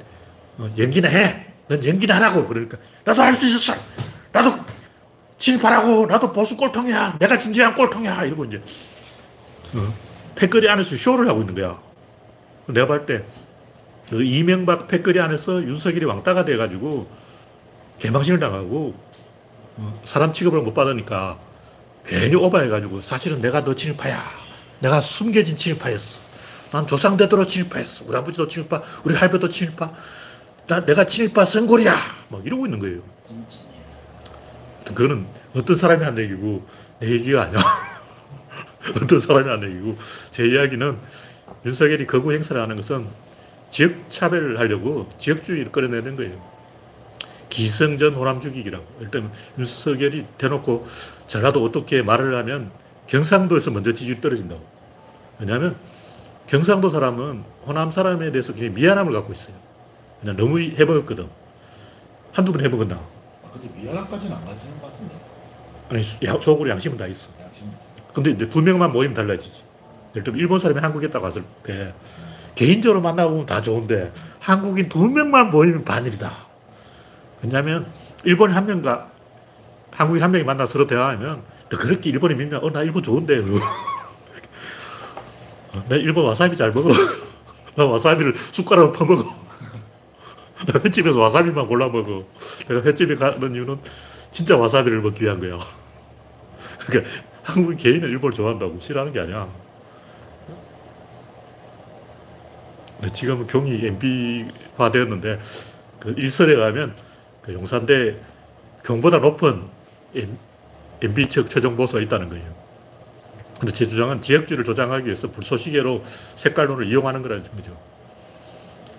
어, 0.59 0.71
연기나 0.79 1.09
해. 1.09 1.47
넌 1.69 1.85
연기나 1.85 2.17
하라고. 2.17 2.47
그러니까 2.47 2.79
나도 3.05 3.23
할 3.23 3.35
수 3.35 3.47
있었어. 3.47 3.79
나도 4.33 4.55
진파라고. 5.39 6.07
나도 6.07 6.33
보수 6.33 6.57
꼴통이야. 6.57 7.19
내가 7.19 7.37
진지한 7.39 7.75
꼴통이야. 7.75 8.25
이러고 8.25 8.47
이제 8.47 8.61
어, 9.75 9.95
패거리 10.35 10.69
안에서 10.69 10.97
쇼를 10.97 11.29
하고 11.29 11.41
있는 11.41 11.55
거야. 11.55 11.79
내가 12.67 12.87
볼때 12.87 13.25
그 14.09 14.23
이명박 14.23 14.89
패거리 14.89 15.21
안에서 15.21 15.63
윤석열이 15.63 16.05
왕따가 16.07 16.45
돼가지고 16.45 17.09
개망신을 18.03 18.41
당하고 18.41 18.95
어, 19.77 20.03
사람 20.05 20.33
취급을 20.33 20.61
못 20.61 20.75
받으니까 20.75 21.39
괜히 22.05 22.35
오바해가지고 22.35 23.01
사실은 23.01 23.41
내가 23.41 23.63
너 23.63 23.75
친일파야. 23.75 24.21
내가 24.81 25.01
숨겨진 25.01 25.57
친일파였어. 25.57 26.21
난 26.73 26.85
조상대대로 26.87 27.47
친일파였어. 27.47 28.05
우리 28.09 28.17
아버지도 28.17 28.49
친일파, 28.49 28.83
우리 29.05 29.15
할배도 29.15 29.49
친일파. 29.49 29.93
나, 30.67 30.85
내가 30.85 31.07
친일파 31.07 31.45
선골이야. 31.45 31.95
막 32.29 32.45
이러고 32.45 32.67
있는 32.67 32.81
거예요. 32.81 33.03
그거는 34.85 35.27
어떤 35.55 35.77
사람이 35.77 36.05
한 36.05 36.19
얘기고 36.19 36.67
내 36.99 37.09
얘기가 37.09 37.43
아니야. 37.43 37.61
어떤 39.01 39.21
사람이 39.21 39.49
한 39.49 39.63
얘기고 39.63 39.97
제 40.33 40.45
이야기는 40.45 40.99
윤석열이 41.65 42.09
거부 42.09 42.33
행사를 42.33 42.61
하는 42.61 42.75
것은 42.75 43.07
지역 43.71 44.11
차별을 44.11 44.59
하려고 44.59 45.09
지역주의를 45.19 45.71
끌어내는 45.71 46.17
거예요. 46.17 46.52
기성전 47.53 48.15
호남 48.15 48.41
죽이기라고. 48.41 48.85
일단 49.01 49.31
윤석열이 49.59 50.27
대놓고 50.39 50.87
전라도 51.27 51.63
어떻게 51.63 52.03
말을 52.03 52.35
하면 52.37 52.71
경상도에서 53.07 53.71
먼저 53.71 53.93
지지율 53.93 54.21
떨어진다고. 54.23 54.63
왜냐하면 55.39 55.77
경상도 56.47 56.89
사람은 56.89 57.45
호남 57.67 57.91
사람에 57.91 58.31
대해서 58.33 58.55
굉장히 58.55 58.71
미안함을 58.81 59.13
갖고 59.13 59.33
있어요. 59.35 59.55
그냥 60.21 60.37
너무 60.37 60.61
해먹었거든. 60.61 61.29
한두 62.33 62.53
번 62.53 62.65
해먹었나? 62.65 62.95
아, 62.95 63.51
근데 63.53 63.69
미안함까지는 63.81 64.35
안 64.35 64.45
가지는 64.47 64.81
것 64.81 64.91
같은데. 64.91 65.15
아니, 65.91 66.03
야- 66.27 66.41
속으로 66.41 66.71
양심은 66.71 66.97
다 66.97 67.07
있어. 67.07 67.29
근데 68.15 68.31
이제 68.31 68.49
두 68.49 68.63
명만 68.63 68.93
모이면 68.93 69.15
달라지지. 69.15 69.63
예를 70.15 70.25
들면 70.25 70.41
일본 70.41 70.59
사람이 70.59 70.81
한국에 70.81 71.11
딱 71.11 71.23
왔을 71.23 71.43
때 71.63 71.93
개인적으로 72.55 73.01
만나보면 73.03 73.45
다 73.47 73.61
좋은데 73.61 74.11
한국인 74.41 74.89
두 74.89 75.07
명만 75.09 75.51
모이면 75.51 75.85
반일이다. 75.85 76.52
왜냐하면 77.43 77.91
일본 78.25 78.51
한 78.53 78.67
명과 78.67 79.11
한국인 79.91 80.23
한 80.23 80.31
명이 80.31 80.45
만나 80.45 80.65
서로 80.67 80.87
대화하면 80.87 81.43
너 81.69 81.79
그렇게 81.79 82.11
일본에 82.11 82.35
밀면 82.35 82.63
어 82.65 82.71
나 82.71 82.83
일본 82.83 83.03
좋은데 83.03 83.43
어, 85.73 85.85
나 85.89 85.97
일본 85.97 86.25
와사비 86.27 86.57
잘 86.57 86.71
먹어. 86.73 86.91
나 87.75 87.85
와사비를 87.85 88.35
숟가락으로 88.37 88.93
퍼먹어. 88.93 89.43
횟집에서 90.85 91.19
와사비만 91.19 91.67
골라 91.67 91.89
먹어. 91.89 92.25
내가 92.69 92.83
횟집에 92.83 93.15
가는 93.17 93.55
이유는 93.55 93.79
진짜 94.31 94.57
와사비를 94.57 95.01
먹기 95.01 95.25
위한 95.25 95.41
거야. 95.41 95.59
그러니까 96.87 97.11
한국 97.43 97.77
개인은 97.77 98.09
일본을 98.09 98.37
좋아한다고 98.37 98.79
싫어하는 98.81 99.13
게 99.13 99.21
아니야. 99.21 99.49
지금은 103.13 103.47
경이 103.47 103.85
MB화 103.87 104.91
되었는데 104.93 105.41
그 106.01 106.15
일설에 106.17 106.55
가면 106.55 106.95
그 106.95 107.12
용산대 107.49 108.17
경보다 108.85 109.19
높은 109.19 109.63
MB 111.03 111.29
측 111.29 111.51
최종 111.51 111.77
보수가 111.77 112.01
있다는 112.03 112.29
거예요. 112.29 112.63
근데 113.59 113.73
제 113.73 113.87
주장은 113.87 114.21
지역주의를 114.21 114.65
조장하기 114.65 115.07
위해서 115.07 115.31
불쏘시개로 115.31 116.03
색깔론을 116.37 116.87
이용하는 116.87 117.23
거라는 117.23 117.45
거죠. 117.45 117.77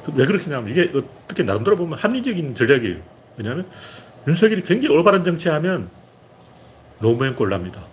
그왜 0.05 0.25
그렇게 0.25 0.45
하냐면 0.45 0.69
이게 0.69 0.91
어떻게 0.97 1.43
나름대로 1.43 1.75
보면 1.75 1.97
합리적인 1.97 2.55
전략이에요. 2.55 2.97
왜냐하면 3.37 3.69
윤석열이 4.27 4.63
굉장히 4.63 4.95
올바른 4.95 5.23
정치하면 5.23 5.89
노무현 6.99 7.35
꼴 7.35 7.49
납니다. 7.49 7.85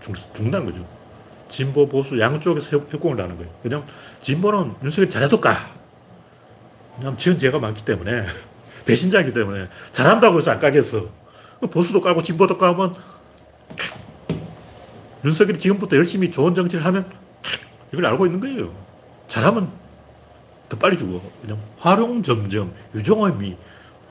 죽, 0.00 0.14
죽는 0.34 0.64
거죠. 0.64 0.86
진보, 1.48 1.86
보수 1.88 2.18
양쪽에서 2.18 2.76
협- 2.76 2.92
협공을 2.92 3.20
하는 3.20 3.36
거예요. 3.36 3.50
왜냐면 3.62 3.86
진보는 4.22 4.74
윤석열이 4.82 5.10
잘해도 5.10 5.40
까. 5.40 5.70
왜냐면 6.96 7.18
지은 7.18 7.38
죄가 7.38 7.58
많기 7.58 7.84
때문에 7.84 8.26
배신자이기 8.86 9.32
때문에 9.32 9.68
잘한다고 9.92 10.38
해서 10.38 10.52
안 10.52 10.58
까겠어. 10.58 11.06
보수도 11.70 12.00
까고 12.00 12.22
진보도 12.22 12.56
까면 12.56 12.94
윤석열이 15.24 15.58
지금부터 15.58 15.96
열심히 15.96 16.30
좋은 16.30 16.54
정치를 16.54 16.84
하면 16.84 17.10
이걸 17.92 18.06
알고 18.06 18.26
있는 18.26 18.40
거예요. 18.40 18.72
잘하면 19.28 19.70
더 20.68 20.78
빨리 20.78 20.96
죽어. 20.96 21.20
그냥 21.42 21.60
활용점점, 21.78 22.72
유종의미. 22.94 23.56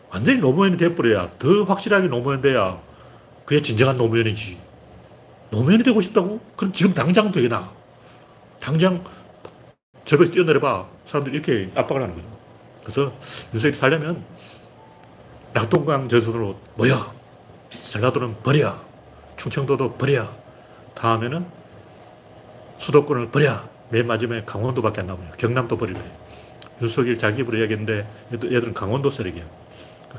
완전히 0.10 0.40
노무현이 0.40 0.78
돼버려야 0.78 1.32
더 1.40 1.64
확실하게 1.64 2.08
노무현 2.08 2.42
돼야 2.42 2.80
그게 3.46 3.62
진정한 3.62 3.98
노무현이지. 3.98 4.58
노무현이 5.52 5.84
되고 5.84 6.02
싶다고? 6.02 6.40
그럼 6.56 6.74
지금 6.74 6.94
당장 6.94 7.32
되나? 7.32 7.72
당장 8.60 9.04
절벽에서 10.04 10.34
뛰어내려봐. 10.34 10.88
사람들이 11.06 11.36
이렇게 11.36 11.72
압박을 11.76 12.02
하는 12.02 12.16
거죠. 12.16 12.28
그래서 12.82 13.14
윤석열이 13.54 13.78
살려면 13.78 14.24
낙동강 15.56 16.10
전선으로 16.10 16.60
모여. 16.76 17.14
전라도는 17.80 18.44
버려. 18.44 18.76
충청도도 19.38 19.94
버려. 19.94 20.28
다음에는 20.94 21.46
수도권을 22.78 23.32
버려. 23.32 23.64
맨 23.90 24.06
마지막에 24.06 24.44
강원도밖에 24.46 25.00
안 25.00 25.08
남아요. 25.08 25.32
경남도 25.38 25.78
버릴 25.78 25.94
거예요. 25.94 26.12
윤석열 26.82 27.18
자기 27.18 27.40
입으로 27.40 27.58
이야기했는데 27.58 28.06
얘들- 28.34 28.54
얘들은 28.54 28.74
강원도 28.74 29.10
세력이야. 29.10 29.46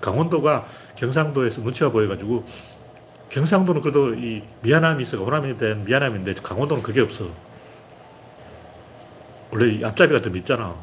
강원도가 0.00 0.66
경상도에서 0.94 1.60
눈치가 1.60 1.90
보여가지고 1.90 2.46
경상도는 3.28 3.82
그래도 3.82 4.14
이 4.14 4.42
미안함이 4.62 5.02
있어. 5.02 5.18
호남에 5.18 5.54
대한 5.58 5.84
미안함인데 5.84 6.32
강원도는 6.42 6.82
그게 6.82 7.02
없어. 7.02 7.28
원래 9.50 9.70
이 9.74 9.84
앞잡이가 9.84 10.20
더 10.20 10.30
밉잖아. 10.30 10.74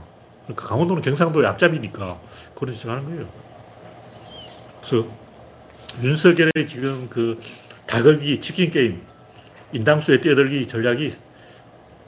그러니까 0.44 0.68
강원도는 0.68 1.02
경상도의 1.02 1.48
앞잡이니까 1.48 2.20
그런 2.54 2.72
짓을 2.72 2.92
하는 2.92 3.06
거예요. 3.06 3.43
그래서 4.84 5.08
윤석열의 6.04 6.52
지금 6.68 7.08
그 7.10 7.40
다걸기 7.86 8.40
치킨 8.42 8.70
게임, 8.70 9.02
인당수에 9.72 10.20
뛰어들기 10.20 10.68
전략이 10.68 11.16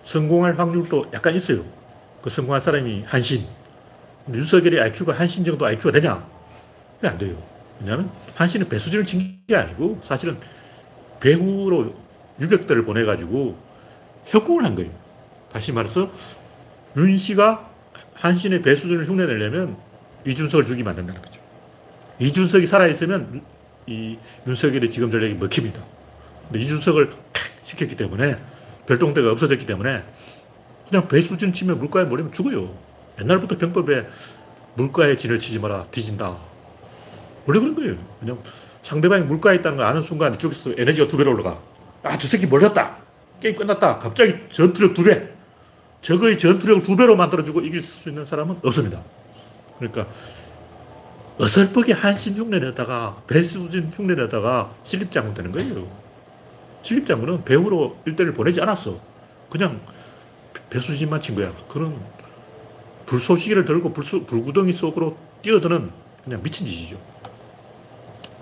성공할 0.03 0.59
확률도 0.59 1.05
약간 1.13 1.33
있어요. 1.35 1.63
그 2.21 2.29
성공한 2.29 2.61
사람이 2.61 3.03
한신. 3.07 3.45
윤석열의 4.31 4.81
IQ가 4.81 5.13
한신 5.13 5.45
정도 5.45 5.65
IQ가 5.65 5.91
되냐? 5.93 6.27
그게 6.95 7.07
안 7.07 7.17
돼요. 7.17 7.41
왜냐하면 7.79 8.11
한신은 8.35 8.67
배수진을 8.67 9.05
친 9.05 9.35
게 9.47 9.55
아니고 9.55 9.99
사실은 10.01 10.39
배후로 11.19 11.93
유격들을 12.41 12.83
보내가지고 12.83 13.55
협공을 14.25 14.65
한 14.65 14.73
거예요. 14.75 14.89
다시 15.51 15.71
말해서 15.71 16.11
윤 16.97 17.15
씨가 17.15 17.69
한신의 18.15 18.63
배수진을 18.63 19.07
흉내내려면 19.07 19.77
이준석을 20.25 20.65
죽이면 20.65 20.89
안 20.89 20.95
된다는 20.95 21.21
거죠. 21.21 21.34
이준석이 22.19 22.67
살아있으면 22.67 23.41
이 23.87 24.17
윤석열의 24.47 24.89
지금 24.89 25.11
전략이 25.11 25.35
먹힙니다. 25.35 25.81
근데 26.47 26.59
이준석을 26.59 27.11
시켰기 27.63 27.95
때문에 27.95 28.37
별동대가 28.85 29.31
없어졌기 29.31 29.65
때문에 29.65 30.03
그냥 30.89 31.07
배수진 31.07 31.51
치면 31.51 31.79
물가에 31.79 32.05
몰리면 32.05 32.31
죽어요. 32.31 32.75
옛날부터 33.19 33.57
병법에 33.57 34.07
물가에 34.75 35.15
진을 35.15 35.39
치지 35.39 35.59
마라 35.59 35.85
뒤진다. 35.91 36.37
원래 37.45 37.59
그런 37.59 37.75
거예요. 37.75 37.97
그냥 38.19 38.39
상대방이 38.83 39.23
물가에 39.23 39.55
있다는 39.55 39.77
걸 39.77 39.87
아는 39.87 40.01
순간 40.01 40.35
이쪽에서 40.35 40.73
에너지가 40.77 41.07
두 41.07 41.17
배로 41.17 41.33
올라가. 41.33 41.59
아, 42.03 42.17
저 42.17 42.27
새끼 42.27 42.45
몰렸다. 42.45 42.97
게임 43.41 43.55
끝났다. 43.55 43.99
갑자기 43.99 44.35
전투력 44.49 44.93
두 44.93 45.03
배. 45.03 45.29
적의 46.01 46.37
전투력을 46.37 46.83
두 46.83 46.95
배로 46.95 47.15
만들어주고 47.15 47.61
이길 47.61 47.81
수 47.81 48.09
있는 48.09 48.25
사람은 48.25 48.59
없습니다. 48.63 49.01
그러니까 49.79 50.07
어설프게 51.37 51.93
한신 51.93 52.35
흉내내다가 52.35 53.21
배수진 53.27 53.91
흉내내다가 53.93 54.73
신립장군 54.83 55.33
되는 55.33 55.51
거예요. 55.51 55.87
신립장군은 56.81 57.43
배우로 57.43 57.97
일대를 58.05 58.33
보내지 58.33 58.61
않았어. 58.61 58.99
그냥 59.49 59.81
배수진만 60.69 61.19
친 61.19 61.35
거야. 61.35 61.53
그런 61.67 61.99
불쏘시개를 63.05 63.65
들고 63.65 63.91
불수, 63.93 64.23
불구덩이 64.23 64.71
속으로 64.71 65.17
뛰어드는 65.41 65.91
그냥 66.23 66.41
미친 66.41 66.65
짓이죠. 66.65 66.97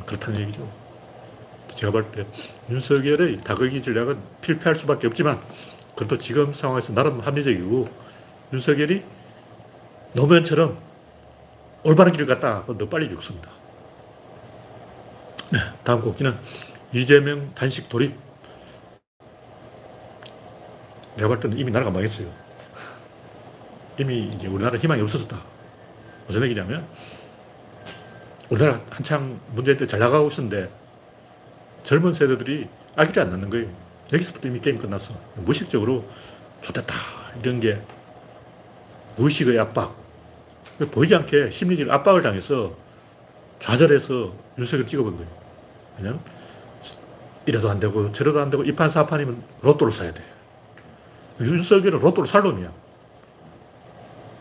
그렇다는 0.05 0.41
얘기죠. 0.41 0.69
제가 1.73 1.91
볼 1.91 2.11
때 2.11 2.27
윤석열의 2.69 3.37
다극이 3.41 3.81
전략은 3.81 4.17
필패할 4.41 4.75
수밖에 4.75 5.07
없지만 5.07 5.41
그래도 5.95 6.17
지금 6.17 6.53
상황에서 6.53 6.93
나름 6.93 7.19
합리적이고 7.19 7.89
윤석열이 8.53 9.03
노무현처럼 10.13 10.77
올바른 11.83 12.11
길을 12.11 12.25
갔다 12.27 12.63
너 12.65 12.87
빨리 12.87 13.09
죽습니다. 13.09 13.49
네, 15.51 15.59
다음 15.83 16.01
곡기는 16.01 16.37
이재명 16.93 17.53
단식 17.53 17.89
돌입. 17.89 18.15
내가 21.15 21.27
볼 21.27 21.39
때는 21.39 21.57
이미 21.57 21.71
나라가 21.71 21.91
망했어요. 21.91 22.27
이미 23.99 24.29
이제 24.33 24.47
우리나라 24.47 24.77
희망이 24.77 25.01
없어졌다. 25.01 25.37
무슨 26.25 26.43
얘기냐면 26.43 26.87
우리나라 28.49 28.79
한창 28.89 29.39
문재인 29.51 29.77
때 29.77 29.85
잘 29.85 29.99
나가고 29.99 30.27
있었는데 30.29 30.69
젊은 31.83 32.13
세대들이 32.13 32.67
아기를 32.95 33.23
안 33.23 33.29
낳는 33.31 33.49
거예요. 33.49 33.67
여기서부터 34.11 34.47
이미 34.47 34.59
게임 34.59 34.77
끝났어. 34.77 35.13
무의식적으로 35.35 36.05
좋됐다 36.61 36.95
이런 37.41 37.59
게 37.59 37.81
무의식의 39.17 39.59
압박. 39.59 40.02
보이지 40.91 41.15
않게 41.15 41.51
심리적 41.51 41.89
압박을 41.89 42.21
당해서 42.21 42.75
좌절해서 43.59 44.33
윤석열 44.57 44.85
찍어본 44.85 45.15
거예요. 45.17 45.31
왜냐면 45.97 46.19
이래도 47.45 47.69
안 47.69 47.79
되고 47.79 48.11
저래도 48.11 48.41
안 48.41 48.49
되고 48.49 48.63
이판 48.63 48.89
사판이면 48.89 49.43
로또를 49.61 49.93
사야 49.93 50.13
돼. 50.13 50.23
윤석열은 51.39 51.99
로또를 51.99 52.27
살 52.27 52.41
놈이야. 52.41 52.71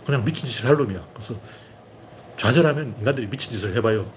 그냥 0.04 0.24
미친 0.24 0.46
짓을 0.46 0.68
할 0.68 0.76
놈이야. 0.76 1.04
그래서 1.12 1.34
좌절하면 2.36 2.96
인간들이 2.98 3.28
미친 3.28 3.52
짓을 3.52 3.74
해봐요. 3.76 4.10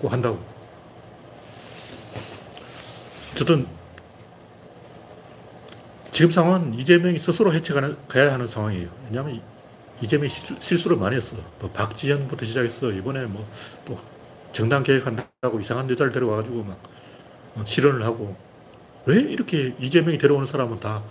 꼭 0.00 0.12
한다고. 0.12 0.38
어쨌든 3.32 3.66
지금 6.12 6.30
상황은 6.30 6.74
이재명이 6.74 7.18
스스로 7.18 7.52
해체가야 7.52 8.32
하는 8.32 8.46
상황이에요. 8.46 8.88
왜냐하면 9.06 9.42
이재명이 10.04 10.28
실수, 10.28 10.88
를 10.88 10.96
많이 10.96 11.16
했어. 11.16 11.36
뭐 11.58 11.70
박지현부터 11.70 12.44
시작해서 12.44 12.90
이번에 12.92 13.24
뭐 13.26 13.46
또 13.84 13.98
정당 14.54 14.84
계획한다고 14.84 15.58
이상한 15.58 15.90
여자를 15.90 16.12
데려와가지고 16.12 16.62
막 16.62 16.78
실언을 17.66 18.04
하고 18.04 18.36
왜 19.04 19.16
이렇게 19.16 19.74
이재명이 19.80 20.16
데려오는 20.16 20.46
사람은 20.46 20.78
다 20.78 21.02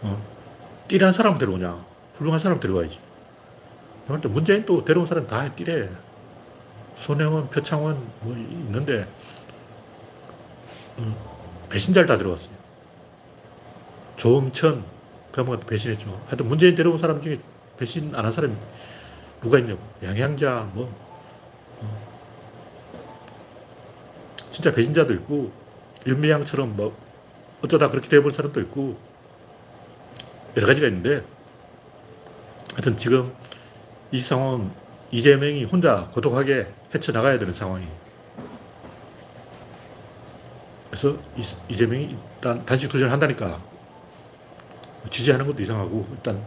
어, 0.00 0.26
띠란 0.88 1.12
사람 1.12 1.36
데려오냐? 1.36 1.84
훌륭한 2.14 2.40
사람 2.40 2.58
데려와야지. 2.58 2.98
문재인 4.28 4.64
또 4.64 4.82
데려온 4.84 5.06
사람 5.06 5.26
다 5.26 5.54
띠래. 5.54 5.90
손혜원, 6.96 7.48
표창원 7.50 8.10
뭐 8.20 8.34
있는데 8.34 9.06
어, 10.96 11.66
배신자를 11.68 12.06
다 12.06 12.16
들어갔어요. 12.16 12.54
조응천 14.16 14.84
것도 15.32 15.60
배신했죠. 15.60 16.22
하여튼 16.26 16.48
문재인 16.48 16.74
데려온 16.74 16.96
사람 16.96 17.20
중에 17.20 17.38
배신 17.80 18.14
안 18.14 18.24
한 18.26 18.30
사람이 18.30 18.54
누가 19.40 19.58
있냐고. 19.58 19.80
양양자 20.02 20.70
뭐 20.74 20.94
어. 21.80 22.10
진짜 24.50 24.70
배신자도 24.70 25.14
있고 25.14 25.50
윤미향처럼 26.06 26.76
뭐 26.76 26.94
어쩌다 27.62 27.88
그렇게 27.88 28.08
돼볼 28.08 28.30
사람도 28.30 28.60
있고 28.60 28.98
여러 30.56 30.66
가지가 30.66 30.88
있는데 30.88 31.24
하여튼 32.72 32.96
지금 32.98 33.34
이 34.12 34.20
상황은 34.20 34.70
이재명이 35.10 35.64
혼자 35.64 36.10
고독하게 36.12 36.66
헤쳐나가야 36.94 37.38
되는 37.38 37.54
상황이 37.54 37.86
그래서 40.90 41.16
이재명이 41.68 42.16
일단 42.36 42.64
단식 42.66 42.88
투쟁을 42.90 43.10
한다니까 43.12 43.62
지지하는 45.08 45.46
것도 45.46 45.62
이상하고 45.62 46.06
일단 46.12 46.44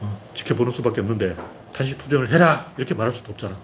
어, 0.00 0.20
지켜보는 0.34 0.72
수밖에 0.72 1.00
없는데 1.00 1.36
단식 1.72 1.98
투쟁을 1.98 2.30
해라 2.30 2.72
이렇게 2.76 2.94
말할 2.94 3.12
수도 3.12 3.32
없잖아 3.32 3.58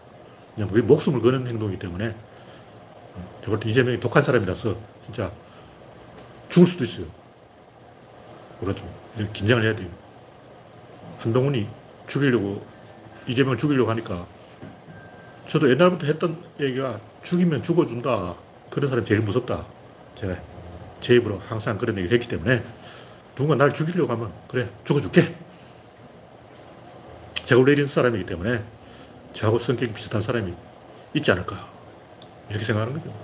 그냥 0.55 0.69
그게 0.69 0.83
목숨을 0.83 1.21
거는 1.21 1.47
행동이기 1.47 1.79
때문에 1.79 2.15
제가 3.45 3.59
이재명이 3.65 4.01
독한 4.01 4.23
사람이라서 4.23 4.77
진짜 5.05 5.31
죽을 6.49 6.67
수도 6.67 6.85
있어요. 6.85 7.07
그렇죠. 8.61 8.89
긴장을 9.33 9.63
해야 9.63 9.75
돼요. 9.75 9.89
한동훈이 11.19 11.69
죽이려고, 12.07 12.65
이재명을 13.27 13.59
죽이려고 13.59 13.91
하니까 13.91 14.27
저도 15.47 15.71
옛날부터 15.71 16.07
했던 16.07 16.43
얘기가 16.61 17.01
죽이면 17.23 17.63
죽어준다. 17.63 18.35
그런 18.71 18.89
사람이 18.89 19.07
제일 19.07 19.21
무섭다. 19.21 19.67
제가 20.15 20.37
제 21.01 21.17
입으로 21.17 21.39
항상 21.39 21.77
그런 21.77 21.97
얘기를 21.99 22.15
했기 22.15 22.29
때문에 22.29 22.65
누군가 23.35 23.57
날 23.57 23.73
죽이려고 23.73 24.13
하면 24.13 24.33
그래, 24.49 24.69
죽어줄게. 24.85 25.35
제가 27.45 27.61
원래 27.61 27.73
이런 27.73 27.87
사람이기 27.87 28.27
때문에 28.27 28.65
저하고 29.33 29.59
성격이 29.59 29.93
비슷한 29.93 30.21
사람이 30.21 30.53
있지 31.15 31.31
않을까. 31.31 31.69
이렇게 32.49 32.65
생각하는 32.65 32.95
거죠. 32.95 33.15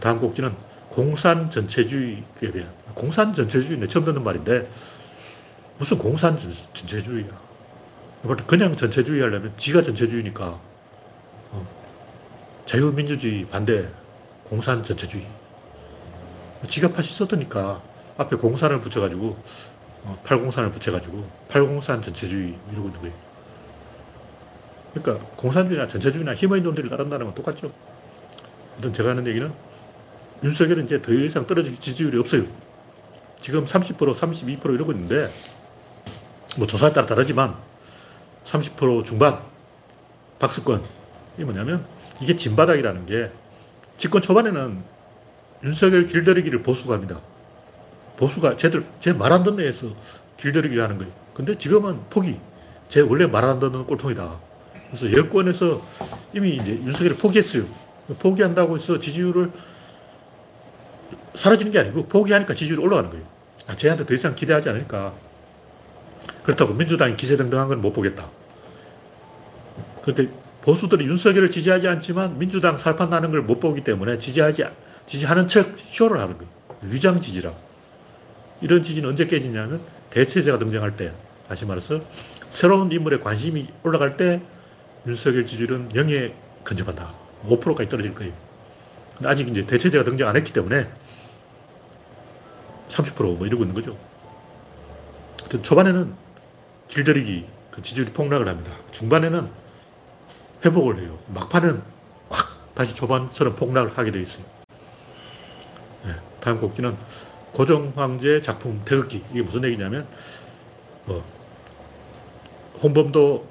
다음 0.00 0.18
곡지는 0.20 0.54
공산 0.88 1.48
전체주의 1.48 2.22
궤변. 2.38 2.70
공산 2.94 3.32
전체주의는 3.32 3.88
처음 3.88 4.04
듣는 4.04 4.22
말인데 4.22 4.70
무슨 5.78 5.98
공산 5.98 6.36
전체주의야. 6.36 7.40
그냥 8.46 8.76
전체주의 8.76 9.20
하려면 9.20 9.52
지가 9.56 9.82
전체주의니까 9.82 10.60
어. 11.50 11.68
자유민주주의 12.66 13.46
반대 13.46 13.88
공산 14.44 14.82
전체주의. 14.82 15.26
지가 16.68 16.92
파시스트니까 16.92 17.82
앞에 18.16 18.36
공산을 18.36 18.80
붙여가지고 18.80 19.36
어, 20.04 20.18
팔공산을 20.24 20.70
붙여가지고 20.72 21.28
팔공산 21.48 22.02
전체주의 22.02 22.58
이러고 22.72 22.88
있는 22.88 23.00
거예요. 23.00 23.14
그러니까 24.94 25.26
공산주의나 25.36 25.86
전체주의나 25.86 26.34
힘의 26.34 26.60
논리를 26.60 26.88
따른다는 26.88 27.26
건 27.26 27.34
똑같죠. 27.34 27.72
아무튼 28.74 28.92
제가 28.92 29.10
하는 29.10 29.26
얘기는 29.26 29.52
윤석열은 30.42 30.84
이제 30.84 31.00
더 31.00 31.12
이상 31.12 31.46
떨어질 31.46 31.78
지지율이 31.78 32.18
없어요. 32.18 32.44
지금 33.40 33.64
30%, 33.64 33.96
32% 33.96 34.74
이러고 34.74 34.92
있는데 34.92 35.30
뭐 36.56 36.66
조사에 36.66 36.92
따라 36.92 37.06
다르지만 37.06 37.56
30% 38.44 39.04
중반 39.04 39.40
박스권 40.38 40.82
이게 41.36 41.44
뭐냐면 41.44 41.86
이게 42.20 42.36
진바닥이라는 42.36 43.06
게 43.06 43.30
집권 43.96 44.20
초반에는 44.20 44.82
윤석열 45.64 46.06
길들이기를 46.06 46.62
보수가 46.62 46.94
합니다. 46.94 47.20
보수가 48.22 48.56
쟤들 48.56 48.86
제말안 49.00 49.42
듣는 49.42 49.64
애에서 49.64 49.88
길들이기를 50.36 50.80
하는 50.82 50.96
거예요. 50.98 51.12
근데 51.34 51.56
지금은 51.58 51.98
포기. 52.08 52.38
제 52.88 53.00
원래 53.00 53.26
말 53.26 53.42
안 53.44 53.58
듣는 53.58 53.84
꼴통이다. 53.84 54.38
그래서 54.90 55.12
여권에서 55.16 55.82
이미 56.34 56.56
이제 56.56 56.72
윤석열을 56.72 57.16
포기했어요. 57.16 57.64
포기한다고 58.20 58.76
해서 58.76 58.98
지지율을 58.98 59.50
사라지는 61.34 61.72
게 61.72 61.80
아니고 61.80 62.06
포기하니까 62.06 62.54
지지율이 62.54 62.80
올라가는 62.84 63.10
거예요. 63.10 63.24
아, 63.66 63.74
쟤한테 63.74 64.06
더 64.06 64.14
이상 64.14 64.34
기대하지 64.36 64.68
않으니까. 64.68 65.14
그렇다고 66.44 66.74
민주당이 66.74 67.16
기세등등한 67.16 67.68
건 67.68 67.80
못 67.80 67.92
보겠다. 67.92 68.28
그런데 70.02 70.28
보수들이 70.60 71.06
윤석열을 71.06 71.50
지지하지 71.50 71.88
않지만 71.88 72.38
민주당 72.38 72.76
살판 72.76 73.10
나는 73.10 73.32
걸 73.32 73.42
못 73.42 73.58
보기 73.58 73.82
때문에 73.82 74.18
지지하지, 74.18 74.64
지지하는 75.06 75.48
척 75.48 75.70
쇼를 75.88 76.20
하는 76.20 76.36
거예요. 76.38 76.50
위장 76.82 77.20
지지라. 77.20 77.52
이런 78.62 78.82
지지는 78.82 79.10
언제 79.10 79.26
깨지냐면 79.26 79.82
대체제가 80.10 80.58
등장할 80.58 80.96
때, 80.96 81.12
다시 81.48 81.66
말해서 81.66 82.00
새로운 82.50 82.90
인물에 82.90 83.18
관심이 83.18 83.66
올라갈 83.82 84.16
때 84.16 84.40
윤석열 85.06 85.44
지지율은 85.44 85.90
0에 85.90 86.32
근접한다. 86.62 87.12
5%까지 87.44 87.88
떨어질 87.88 88.14
거예요. 88.14 88.32
근데 89.16 89.28
아직 89.28 89.48
이제 89.48 89.66
대체제가 89.66 90.04
등장 90.04 90.28
안 90.28 90.36
했기 90.36 90.52
때문에 90.52 90.88
30%뭐 92.88 93.46
이러고 93.46 93.64
있는 93.64 93.74
거죠. 93.74 93.96
하여튼 95.40 95.62
초반에는 95.62 96.14
길들이기, 96.88 97.46
그 97.70 97.82
지지율이 97.82 98.12
폭락을 98.12 98.46
합니다. 98.46 98.72
중반에는 98.92 99.50
회복을 100.64 101.00
해요. 101.00 101.18
막판에는 101.28 101.82
확 102.30 102.74
다시 102.74 102.94
초반처럼 102.94 103.56
폭락을 103.56 103.98
하게 103.98 104.12
돼 104.12 104.20
있어요. 104.20 104.44
네, 106.04 106.14
다음 106.40 106.60
곡기는 106.60 106.96
고종 107.52 107.92
황제 107.94 108.40
작품 108.40 108.82
태극기. 108.84 109.22
이게 109.30 109.42
무슨 109.42 109.64
얘기냐면, 109.64 110.06
뭐, 111.04 111.24
홍범도 112.82 113.46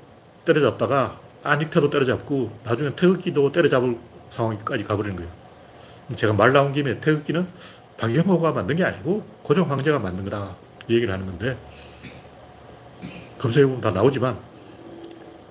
때려잡다가 0.45 1.19
안익태도 1.43 1.89
때려잡고 1.89 2.51
나중에 2.63 2.95
태극기도 2.95 3.51
때려잡을 3.51 3.97
상황까지 4.29 4.83
가버리는 4.83 5.15
거예요. 5.15 5.31
제가 6.15 6.33
말 6.33 6.51
나온 6.51 6.71
김에 6.73 6.99
태극기는 6.99 7.47
박영호가 7.97 8.51
만든 8.51 8.75
게 8.75 8.83
아니고 8.83 9.23
고종 9.43 9.69
황제가 9.69 9.99
만든 9.99 10.23
거다. 10.25 10.55
이 10.87 10.95
얘기를 10.95 11.13
하는 11.13 11.25
건데 11.25 11.57
검색해보면 13.37 13.81
다 13.81 13.91
나오지만 13.91 14.37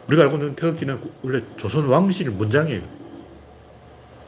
우리가 0.09 0.25
알고 0.25 0.37
있는 0.37 0.57
태극기는 0.57 1.01
원래 1.23 1.43
조선 1.57 1.87
왕실 1.87 2.31
문장이에요. 2.31 2.83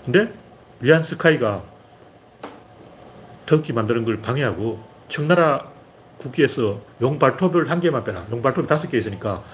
근데 0.05 0.33
위안 0.81 1.03
스카이가 1.03 1.65
태극기 3.53 3.75
만드는 3.75 4.07
걸 4.07 4.23
방해하고 4.23 4.83
청나라 5.09 5.71
국기에서 6.17 6.81
용발톱을 7.03 7.69
한 7.69 7.81
개만 7.81 8.03
빼라. 8.03 8.27
용발톱이 8.31 8.67
다섯 8.67 8.89
개 8.89 8.97
있으니까 8.97 9.45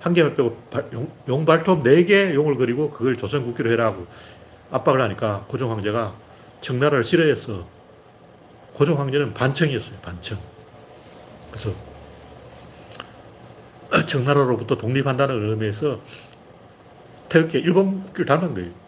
한 0.00 0.14
개만 0.14 0.34
빼고 0.34 0.56
용, 0.94 1.12
용발톱 1.28 1.82
네 1.82 2.02
개 2.04 2.32
용을 2.34 2.54
그리고 2.54 2.90
그걸 2.90 3.14
조선 3.14 3.44
국기로 3.44 3.70
해라고 3.72 4.06
압박을 4.70 5.02
하니까 5.02 5.44
고종 5.48 5.70
황제가 5.70 6.14
청나라를 6.62 7.04
싫어해서 7.04 7.66
고종 8.72 8.98
황제는 8.98 9.34
반청이었어요. 9.34 9.98
반청. 10.00 10.38
그래서 11.50 11.74
청나라로부터 14.06 14.78
독립한다는 14.78 15.50
의미에서 15.50 16.00
태극기 17.28 17.58
일본 17.58 18.00
국기를 18.00 18.24
닮은 18.24 18.54
거예요. 18.54 18.81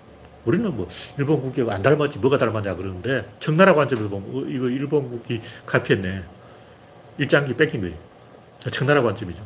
우리는 0.45 0.77
뭐 0.77 0.87
일본 1.19 1.41
국기가 1.41 1.75
안 1.75 1.83
닮았지 1.83 2.19
뭐가 2.19 2.39
닮았냐 2.39 2.75
그러는데 2.77 3.29
청나라 3.41 3.75
관점에서 3.75 4.09
보면 4.09 4.29
어, 4.35 4.49
이거 4.49 4.69
일본 4.69 5.09
국기 5.11 5.41
카피했네. 5.67 6.23
일장기 7.19 7.55
뺏긴 7.55 7.81
거예요. 7.83 7.97
청나라 8.71 9.03
관점이죠. 9.03 9.43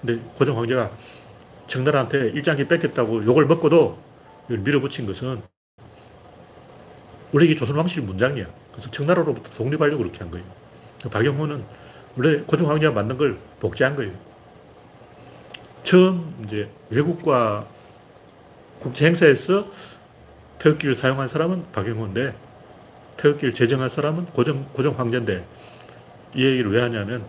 근데 0.00 0.22
고종 0.36 0.58
황제가 0.58 0.90
청나라한테 1.66 2.28
일장기 2.30 2.66
뺏겼다고 2.68 3.24
욕을 3.24 3.46
먹고도 3.46 3.98
이걸 4.46 4.58
밀어붙인 4.58 5.06
것은 5.06 5.42
원래 7.32 7.44
이게 7.44 7.54
조선 7.54 7.76
왕실 7.76 8.02
문장이야. 8.02 8.46
그래서 8.72 8.90
청나라로부터 8.90 9.50
독립하려고 9.50 9.98
그렇게 9.98 10.18
한 10.20 10.30
거예요. 10.30 10.46
박영호는 11.10 11.64
원래 12.16 12.40
고종 12.40 12.70
황제가 12.70 12.92
만든 12.92 13.18
걸 13.18 13.38
복제한 13.60 13.96
거예요. 13.96 14.12
처음 15.82 16.34
이제 16.44 16.70
외국과 16.90 17.66
국제 18.78 19.06
행사에서 19.06 19.68
태극기를 20.58 20.94
사용한 20.94 21.28
사람은 21.28 21.72
박영호인데 21.72 22.34
태극기를 23.16 23.54
제정한 23.54 23.88
사람은 23.88 24.26
고종, 24.26 24.66
고종 24.72 24.98
황제인데 24.98 25.44
이 26.34 26.44
얘기를 26.44 26.70
왜 26.70 26.82
하냐면 26.82 27.26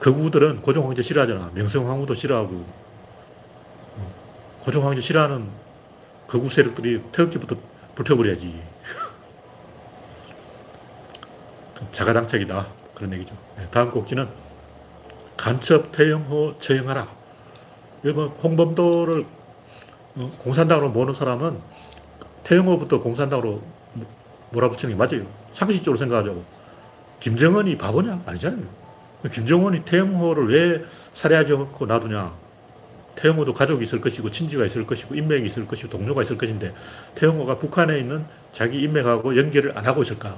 거구들은 0.00 0.62
고종 0.62 0.86
황제 0.86 1.02
싫어하잖아. 1.02 1.50
명성 1.54 1.88
황후도 1.88 2.14
싫어하고 2.14 2.66
어, 3.96 4.14
고종 4.60 4.86
황제 4.86 5.00
싫어하는 5.00 5.48
거구 6.26 6.48
세력들이 6.48 7.02
태극기부터 7.12 7.56
불태워버려야지. 7.94 8.62
자가당착이다. 11.92 12.66
그런 12.94 13.12
얘기죠. 13.14 13.36
네, 13.56 13.66
다음 13.70 13.90
곡지는 13.90 14.28
간첩 15.36 15.92
태영호 15.92 16.58
처형하라. 16.58 17.08
뭐 18.14 18.26
홍범도를 18.42 19.26
어? 20.16 20.32
공산당으로 20.38 20.90
모는 20.90 21.12
사람은 21.12 21.60
태영호부터 22.46 23.00
공산당으로 23.00 23.60
몰아붙이는 24.50 24.96
게 24.96 24.98
맞아요. 24.98 25.26
상식적으로 25.50 25.98
생각하자고. 25.98 26.44
김정은이 27.18 27.76
바보냐? 27.76 28.22
아니잖아요. 28.24 28.62
김정은이 29.32 29.84
태영호를 29.84 30.48
왜 30.48 30.84
살해하지 31.14 31.54
않고 31.54 31.86
놔두냐? 31.86 32.32
태영호도 33.16 33.52
가족이 33.52 33.82
있을 33.82 34.00
것이고 34.00 34.30
친지가 34.30 34.64
있을 34.66 34.86
것이고 34.86 35.16
인맥이 35.16 35.46
있을 35.46 35.66
것이고 35.66 35.90
동료가 35.90 36.22
있을 36.22 36.38
것인데 36.38 36.72
태영호가 37.16 37.58
북한에 37.58 37.98
있는 37.98 38.24
자기 38.52 38.80
인맥하고 38.80 39.36
연결을 39.36 39.76
안 39.76 39.84
하고 39.84 40.02
있을까? 40.02 40.36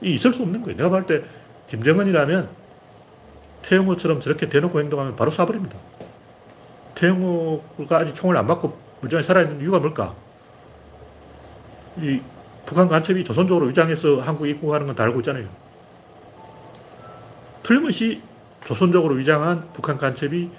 이 0.00 0.14
있을 0.14 0.32
수 0.32 0.42
없는 0.42 0.62
거예요. 0.62 0.76
내가 0.78 0.88
볼 0.88 1.04
때 1.06 1.22
김정은이라면 1.66 2.48
태영호처럼 3.60 4.20
저렇게 4.20 4.48
대놓고 4.48 4.80
행동하면 4.80 5.16
바로 5.16 5.30
쏴버립니다. 5.30 5.74
태영호가 6.94 7.98
아직 7.98 8.14
총을 8.14 8.38
안 8.38 8.46
맞고 8.46 8.78
물장에 9.00 9.22
살아있는 9.22 9.60
이유가 9.60 9.80
뭘까? 9.80 10.14
이 11.98 12.20
북한 12.64 12.88
간첩이 12.88 13.22
조선족으로 13.24 13.66
위장해서 13.66 14.20
한국에 14.20 14.50
입국하는 14.50 14.86
건 14.86 14.96
다 14.96 15.04
알고 15.04 15.20
있잖아요. 15.20 15.48
틀림없이 17.62 18.22
조선족으로 18.64 19.14
위장한 19.14 19.68
북한 19.72 19.96
간첩이 19.98 20.50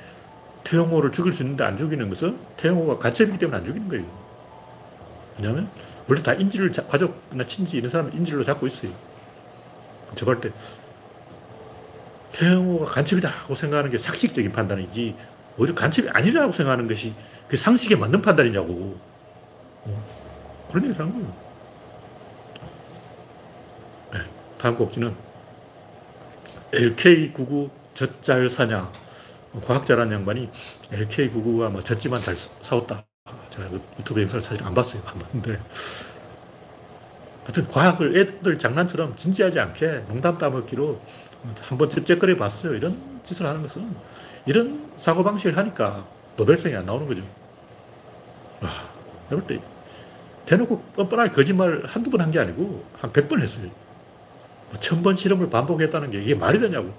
태영호를 0.63 1.11
죽일 1.11 1.31
수 1.31 1.43
있는데 1.43 1.63
안 1.63 1.77
죽이는 1.77 2.09
것은 2.09 2.37
태영호가 2.57 2.97
간첩이기 2.97 3.37
때문에 3.37 3.57
안 3.57 3.65
죽이는 3.65 3.87
거예요. 3.87 4.05
왜냐하면 5.37 5.69
원래 6.07 6.21
다 6.21 6.33
인질을 6.33 6.71
가족이나 6.71 7.45
친지 7.45 7.77
이런 7.77 7.89
사람을 7.89 8.13
인질로 8.15 8.43
잡고 8.43 8.67
있어요. 8.67 8.91
저볼 10.15 10.41
때 10.41 10.51
태영호가 12.33 12.85
간첩이다 12.85 13.29
하고 13.29 13.55
생각하는 13.55 13.91
게 13.91 13.97
상식적인 13.97 14.51
판단이지 14.51 15.15
오히려 15.57 15.73
간첩이 15.75 16.09
아니라고 16.09 16.51
생각하는 16.51 16.87
것이 16.87 17.13
그 17.47 17.57
상식에 17.57 17.95
맞는 17.95 18.21
판단이냐고 18.21 18.97
어, 19.83 20.16
그런 20.69 20.83
얘기를 20.85 20.99
하는 20.99 21.13
거예요. 21.13 21.33
네, 24.13 24.19
다음 24.57 24.75
곡지는 24.75 25.15
LK99 26.71 27.69
젖잘 27.93 28.49
사냐 28.49 28.91
과학자라는 29.63 30.17
양반이 30.17 30.49
LK99가 30.91 31.71
뭐 31.71 31.83
졌지만 31.83 32.21
잘 32.21 32.35
싸웠다. 32.61 33.05
제가 33.49 33.69
그 33.69 33.81
유튜브 33.99 34.21
영상을 34.21 34.41
사실 34.41 34.63
안 34.63 34.73
봤어요. 34.73 35.01
안 35.05 35.19
봤는데 35.19 35.59
하여튼 37.43 37.67
과학을 37.67 38.17
애들 38.17 38.59
장난처럼 38.59 39.15
진지하지 39.15 39.59
않게 39.59 40.05
농담 40.07 40.37
따먹기로 40.37 41.01
한번 41.61 41.89
찝쩍거려 41.89 42.35
봤어요. 42.35 42.75
이런 42.75 43.21
짓을 43.23 43.45
하는 43.45 43.61
것은 43.61 43.95
이런 44.45 44.91
사고방식을 44.97 45.57
하니까 45.57 46.05
노벨상이 46.35 46.75
안 46.75 46.85
나오는 46.85 47.07
거죠. 47.07 47.21
와, 48.61 48.69
내가 49.29 49.45
때 49.47 49.59
대놓고 50.47 50.81
뻔뻔하게 50.95 51.31
거짓말 51.31 51.83
한두 51.85 52.09
번 52.09 52.21
한 52.21 52.31
게 52.31 52.39
아니고 52.39 52.83
한 52.99 53.11
백 53.11 53.27
번 53.27 53.41
했어요. 53.41 53.69
뭐 54.69 54.79
천번 54.79 55.15
실험을 55.15 55.49
반복했다는 55.49 56.11
게 56.11 56.21
이게 56.21 56.35
말이 56.35 56.59
되냐고. 56.59 56.93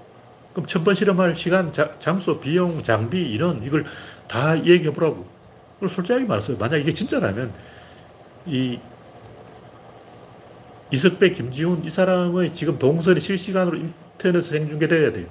그럼 0.52 0.66
천 0.66 0.84
번 0.84 0.94
실험할 0.94 1.34
시간, 1.34 1.72
자, 1.72 1.94
장소, 1.98 2.40
비용, 2.40 2.82
장비, 2.82 3.20
이런 3.20 3.62
이걸 3.62 3.84
다 4.26 4.56
얘기해 4.64 4.92
보라고. 4.92 5.26
그걸 5.74 5.88
솔직하게 5.88 6.24
말했어요. 6.24 6.56
만약 6.58 6.78
이게 6.78 6.92
진짜라면 6.92 7.52
이 8.46 8.78
이석배, 10.90 11.30
김지훈 11.30 11.84
이 11.84 11.90
사람의 11.90 12.52
지금 12.52 12.78
동선이 12.78 13.20
실시간으로 13.20 13.76
인터넷에 13.78 14.58
생중계돼야 14.58 15.12
돼요. 15.12 15.26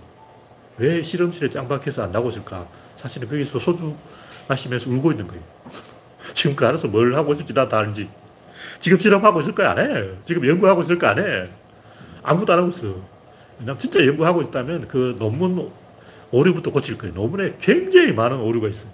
왜 0.78 1.02
실험실에 1.02 1.50
짱박해서 1.50 2.04
안 2.04 2.12
있을까? 2.30 2.68
사실은 2.96 3.28
거기서 3.28 3.58
소주 3.60 3.96
마시면서 4.48 4.90
울고 4.92 5.12
있는 5.12 5.28
거예요. 5.28 5.44
지금 6.38 6.56
그 6.56 6.68
안에서 6.68 6.88
뭘 6.88 7.16
하고 7.16 7.34
있을지 7.34 7.52
나도 7.52 7.76
알지. 7.76 8.08
지금 8.80 9.00
실험하고 9.00 9.42
있을 9.42 9.56
거야, 9.56 9.72
안 9.72 9.80
해. 9.80 10.08
지금 10.24 10.46
연구하고 10.46 10.84
있을 10.84 11.00
거 11.00 11.08
안 11.08 11.18
해. 11.18 11.48
아무도 12.22 12.54
안 12.54 12.60
하고 12.60 12.70
있어. 12.70 12.94
왜냐면 13.58 13.80
진짜 13.80 14.06
연구하고 14.06 14.44
있다면 14.44 14.88
그 14.88 15.16
논문 15.18 15.72
오류부터 16.30 16.70
고칠 16.70 16.96
거예요. 16.96 17.16
논문에 17.16 17.56
굉장히 17.60 18.14
많은 18.14 18.38
오류가 18.38 18.68
있어요. 18.68 18.92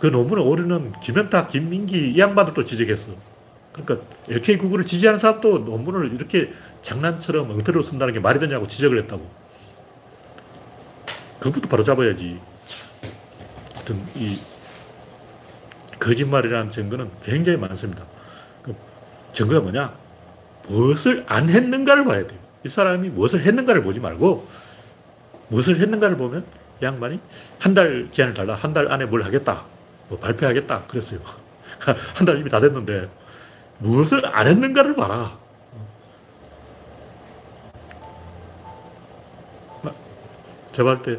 그 0.00 0.08
논문의 0.08 0.44
오류는 0.44 0.94
김현탁, 1.00 1.46
김민기 1.52 2.14
이 2.14 2.18
양반들도 2.18 2.64
지적했어. 2.64 3.12
그러니까 3.72 4.04
LK99를 4.28 4.84
지지하는 4.84 5.20
사람도 5.20 5.58
논문을 5.58 6.12
이렇게 6.14 6.50
장난처럼 6.82 7.48
엉터리로 7.48 7.84
쓴다는 7.84 8.12
게 8.12 8.18
말이 8.18 8.40
되냐고 8.40 8.66
지적을 8.66 8.98
했다고. 9.02 9.24
그것부터 11.38 11.68
바로 11.68 11.84
잡아야지. 11.84 12.40
하여튼 13.72 14.02
이 14.16 14.36
거짓말이라는 15.98 16.70
증거는 16.70 17.10
굉장히 17.22 17.58
많습니다. 17.58 18.04
그 18.62 18.74
증거가 19.32 19.60
뭐냐? 19.60 19.94
무엇을 20.68 21.24
안 21.28 21.48
했는가를 21.48 22.04
봐야 22.04 22.26
돼요. 22.26 22.38
이 22.64 22.68
사람이 22.68 23.10
무엇을 23.10 23.42
했는가를 23.44 23.82
보지 23.82 24.00
말고 24.00 24.46
무엇을 25.48 25.78
했는가를 25.78 26.16
보면 26.16 26.44
양반이 26.82 27.20
한 27.60 27.74
달 27.74 28.08
기한을 28.10 28.34
달라. 28.34 28.54
한 28.54 28.72
달 28.74 28.90
안에 28.90 29.06
뭘 29.06 29.22
하겠다. 29.22 29.64
뭐 30.08 30.18
발표하겠다. 30.18 30.84
그랬어요. 30.86 31.20
한 32.14 32.26
달 32.26 32.38
이미 32.38 32.50
다 32.50 32.60
됐는데 32.60 33.08
무엇을 33.78 34.24
안 34.26 34.46
했는가를 34.46 34.94
봐라. 34.96 35.38
제가 40.76 40.98
볼때 40.98 41.18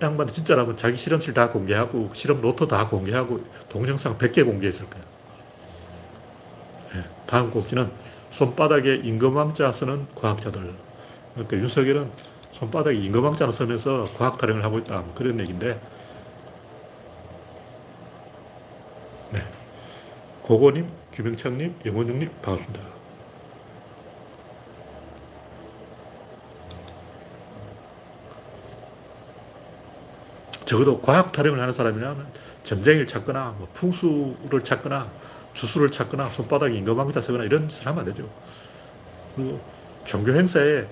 양반 0.00 0.26
진짜라면 0.26 0.78
자기 0.78 0.96
실험실 0.96 1.34
다 1.34 1.50
공개하고 1.50 2.10
실험 2.14 2.40
노트 2.40 2.66
다 2.66 2.88
공개하고 2.88 3.44
동영상 3.68 4.16
100개 4.16 4.46
공개했을 4.46 4.88
거야. 4.88 5.02
네, 6.94 7.04
다음 7.26 7.50
곡지는 7.50 7.90
손바닥에 8.30 8.94
임금왕자 8.94 9.72
쓰는 9.72 10.06
과학자들. 10.14 10.72
그러니까 11.34 11.56
윤석열은 11.58 12.10
손바닥에 12.52 12.96
임금왕자를 12.96 13.52
쓰면서 13.52 14.08
과학 14.14 14.38
타령을 14.38 14.64
하고 14.64 14.78
있다. 14.78 15.00
뭐 15.00 15.12
그런 15.14 15.38
얘기인데 15.38 15.78
네. 19.32 19.40
고고님, 20.44 20.88
김영창님, 21.12 21.74
영원중님 21.84 22.30
반갑습니다. 22.40 23.01
적어도 30.64 31.00
과학 31.00 31.32
타령을 31.32 31.60
하는 31.60 31.72
사람이라면 31.72 32.26
점쟁이를 32.62 33.06
찾거나 33.06 33.54
뭐 33.58 33.68
풍수를 33.72 34.62
찾거나 34.62 35.10
주술을 35.54 35.90
찾거나 35.90 36.30
손바닥에 36.30 36.74
임금왕자 36.74 37.20
쓰거나 37.20 37.44
이런 37.44 37.68
짓을 37.68 37.86
하면 37.86 38.00
안 38.00 38.04
되죠. 38.06 38.28
그리고 39.34 39.60
종교 40.04 40.32
행사에 40.32 40.86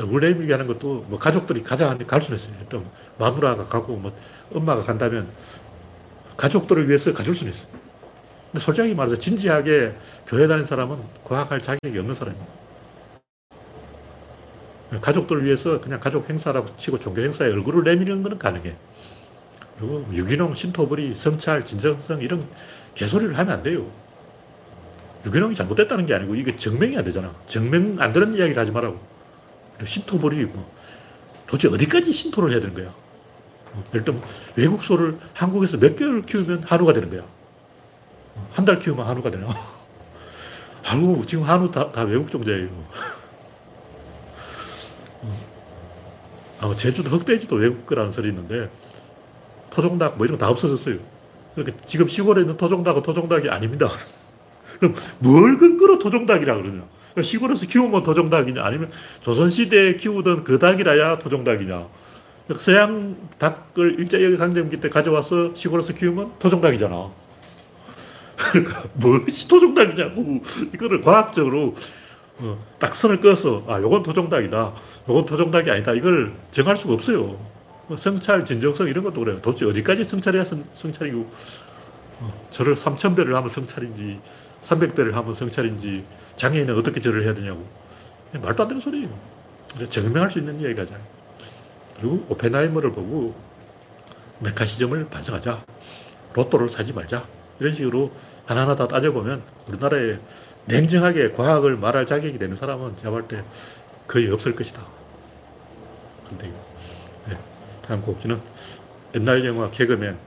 얼굴 0.00 0.20
내밀게 0.20 0.52
하는 0.52 0.66
것도 0.66 1.04
뭐 1.08 1.18
가족들이 1.18 1.62
가자 1.62 1.86
하는데 1.86 2.04
갈 2.04 2.20
수는 2.20 2.38
있어요. 2.38 2.52
또 2.68 2.84
마누라가 3.18 3.64
가고 3.64 3.96
뭐 3.96 4.16
엄마가 4.52 4.82
간다면 4.82 5.30
가족들을 6.36 6.88
위해서 6.88 7.12
가줄 7.12 7.34
수는 7.34 7.52
있어요. 7.52 7.68
근데 8.50 8.64
솔직하게 8.64 8.94
말해서 8.94 9.16
진지하게 9.16 9.94
교회 10.26 10.46
다니는 10.46 10.64
사람은 10.64 10.98
과학할 11.24 11.60
자격이 11.60 11.98
없는 11.98 12.14
사람입니다. 12.14 12.61
가족들을 15.00 15.44
위해서 15.44 15.80
그냥 15.80 16.00
가족 16.00 16.28
행사라고 16.28 16.76
치고 16.76 16.98
종교 16.98 17.22
행사에 17.22 17.48
얼굴을 17.50 17.84
내미는 17.84 18.22
것은 18.22 18.38
가능해. 18.38 18.76
그리고 19.78 20.06
유기농, 20.12 20.54
신토불이, 20.54 21.14
성찰, 21.14 21.64
진정성 21.64 22.20
이런 22.22 22.46
개소리를 22.94 23.36
하면 23.38 23.54
안 23.54 23.62
돼요. 23.62 23.90
유기농이 25.24 25.54
잘못됐다는 25.54 26.04
게 26.06 26.14
아니고 26.14 26.34
이게 26.34 26.54
증명이 26.54 26.96
안 26.98 27.04
되잖아. 27.04 27.32
증명 27.46 27.96
안 28.00 28.12
되는 28.12 28.34
이야기를 28.34 28.60
하지 28.60 28.70
말라고. 28.70 29.00
신토불이 29.84 30.44
뭐 30.46 30.72
도대체 31.46 31.68
어디까지 31.74 32.12
신토를 32.12 32.50
해야 32.52 32.60
되는 32.60 32.74
거야. 32.74 32.92
일단 33.94 34.20
외국 34.56 34.82
소를 34.82 35.18
한국에서 35.34 35.78
몇 35.78 35.96
개월 35.96 36.22
키우면 36.26 36.64
한우가 36.64 36.92
되는 36.92 37.08
거야. 37.10 37.22
한 38.52 38.64
달 38.64 38.78
키우면 38.78 39.06
한우가 39.06 39.30
되나? 39.30 39.48
한우, 40.82 41.24
지금 41.24 41.44
한우 41.44 41.70
다, 41.70 41.90
다 41.92 42.02
외국 42.02 42.30
종자예요. 42.30 42.68
아, 46.62 46.76
제주도 46.76 47.10
흑돼지도 47.10 47.56
외국 47.56 47.84
거라는 47.86 48.12
설이 48.12 48.28
있는데 48.28 48.70
토종닭 49.70 50.16
뭐 50.16 50.24
이런 50.26 50.38
거 50.38 50.44
다 50.46 50.50
없어졌어요. 50.50 50.96
그러니까 51.54 51.84
지금 51.84 52.08
시골에 52.08 52.42
있는 52.42 52.56
토종닭은 52.56 53.02
토종닭이 53.02 53.48
아닙니다. 53.50 53.90
그럼 54.78 54.94
뭘 55.18 55.56
근거로 55.56 55.98
토종닭이라 55.98 56.54
그러냐? 56.54 56.84
그러니까 57.12 57.22
시골에서 57.22 57.66
키우면 57.66 58.04
토종닭이냐? 58.04 58.64
아니면 58.64 58.90
조선시대에 59.20 59.96
키우던 59.96 60.44
그 60.44 60.58
닭이라야 60.58 61.18
토종닭이냐? 61.18 61.88
그러니까 62.46 62.64
서양 62.64 63.16
닭을 63.38 63.98
일제히 63.98 64.36
강점기 64.36 64.80
때 64.80 64.88
가져와서 64.88 65.54
시골에서 65.54 65.94
키우면 65.94 66.38
토종닭이잖아. 66.38 67.10
그러니까 68.36 68.84
무엇이 68.94 69.48
토종닭이냐고 69.48 70.40
이거를 70.74 71.00
과학적으로 71.00 71.74
어, 72.42 72.58
딱 72.78 72.94
선을 72.94 73.20
끄어서 73.20 73.64
아 73.68 73.80
요건 73.80 74.02
토종닭이다 74.02 74.74
요건 75.08 75.24
토종닭이 75.24 75.70
아니다 75.70 75.92
이걸 75.92 76.34
정할 76.50 76.76
수가 76.76 76.94
없어요 76.94 77.38
뭐 77.92 77.96
성찰, 77.96 78.44
진정성 78.44 78.88
이런 78.88 79.04
것도 79.04 79.20
그래요. 79.20 79.42
도대체 79.42 79.66
어디까지 79.66 80.04
성찰해야 80.04 80.44
성, 80.44 80.64
성찰이고, 80.72 81.30
어, 82.20 82.48
절을 82.50 82.74
3,000배를 82.74 83.32
하면 83.32 83.48
성찰인지, 83.48 84.20
300배를 84.62 85.12
하면 85.12 85.34
성찰인지, 85.34 86.04
장애인은 86.36 86.78
어떻게 86.78 87.00
절을 87.00 87.24
해야 87.24 87.34
되냐고. 87.34 87.66
말도 88.32 88.62
안 88.62 88.68
되는 88.68 88.80
소리예요. 88.80 89.10
증명할 89.90 90.30
수 90.30 90.38
있는 90.38 90.58
이야기가잖 90.60 90.98
그리고 91.98 92.24
오펜하이머를 92.30 92.92
보고 92.92 93.34
메카시즘을 94.38 95.08
반성하자. 95.10 95.64
로또를 96.32 96.68
사지 96.68 96.94
말자. 96.94 97.26
이런 97.62 97.72
식으로 97.72 98.10
하나하나 98.44 98.74
다 98.74 98.88
따져보면 98.88 99.42
우리나라에 99.68 100.18
냉정하게 100.64 101.30
과학을 101.32 101.76
말할 101.76 102.06
자격이 102.06 102.38
되는 102.38 102.56
사람은 102.56 102.96
제가 102.96 103.10
볼 103.10 103.28
때 103.28 103.44
거의 104.08 104.28
없을 104.30 104.54
것이다. 104.56 104.84
근데, 106.28 106.52
네. 107.28 107.38
다음 107.86 108.02
곡지는 108.02 108.40
옛날 109.14 109.44
영화 109.46 109.70
개그맨. 109.70 110.18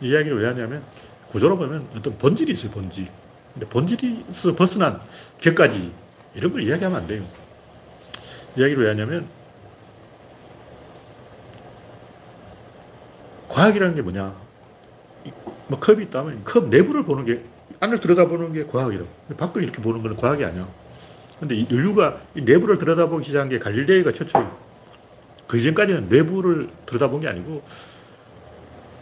이 0.00 0.08
이야기를 0.08 0.40
왜 0.40 0.46
하냐면 0.48 0.82
구조로 1.30 1.58
보면 1.58 1.86
어떤 1.94 2.16
본질이 2.16 2.52
있어요, 2.52 2.70
본질. 2.70 3.06
근데 3.52 3.66
본질에서 3.68 4.54
벗어난 4.54 5.00
격까지 5.38 5.92
이런 6.34 6.52
걸 6.52 6.62
이야기하면 6.62 7.00
안 7.00 7.06
돼요. 7.06 7.22
이야기를 8.56 8.84
왜 8.84 8.88
하냐면 8.88 9.28
과학이라는 13.48 13.94
게 13.94 14.02
뭐냐. 14.02 14.34
뭐 15.70 15.78
컵이 15.78 16.02
있다면 16.04 16.42
컵 16.44 16.68
내부를 16.68 17.04
보는 17.04 17.24
게 17.24 17.44
안을 17.78 18.00
들여다보는 18.00 18.52
게 18.52 18.66
과학이라고. 18.66 19.08
밖을 19.38 19.62
이렇게 19.62 19.80
보는 19.80 20.02
건 20.02 20.16
과학이 20.16 20.44
아니야. 20.44 20.68
근데 21.38 21.54
인류가 21.54 22.18
내부를 22.34 22.76
들여다보기 22.76 23.24
시작한 23.24 23.48
게 23.48 23.58
갈릴레이가 23.58 24.10
최초예요. 24.12 24.58
그 25.46 25.56
이전까지는 25.56 26.08
내부를 26.08 26.68
들여다본 26.86 27.20
게 27.20 27.28
아니고 27.28 27.62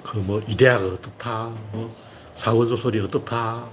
그 0.05 0.19
뭐 0.19 0.41
이데아가 0.49 0.87
어떻다, 0.87 1.51
뭐 1.73 1.95
사원소 2.35 2.77
소리 2.77 3.01
어떻다. 3.01 3.67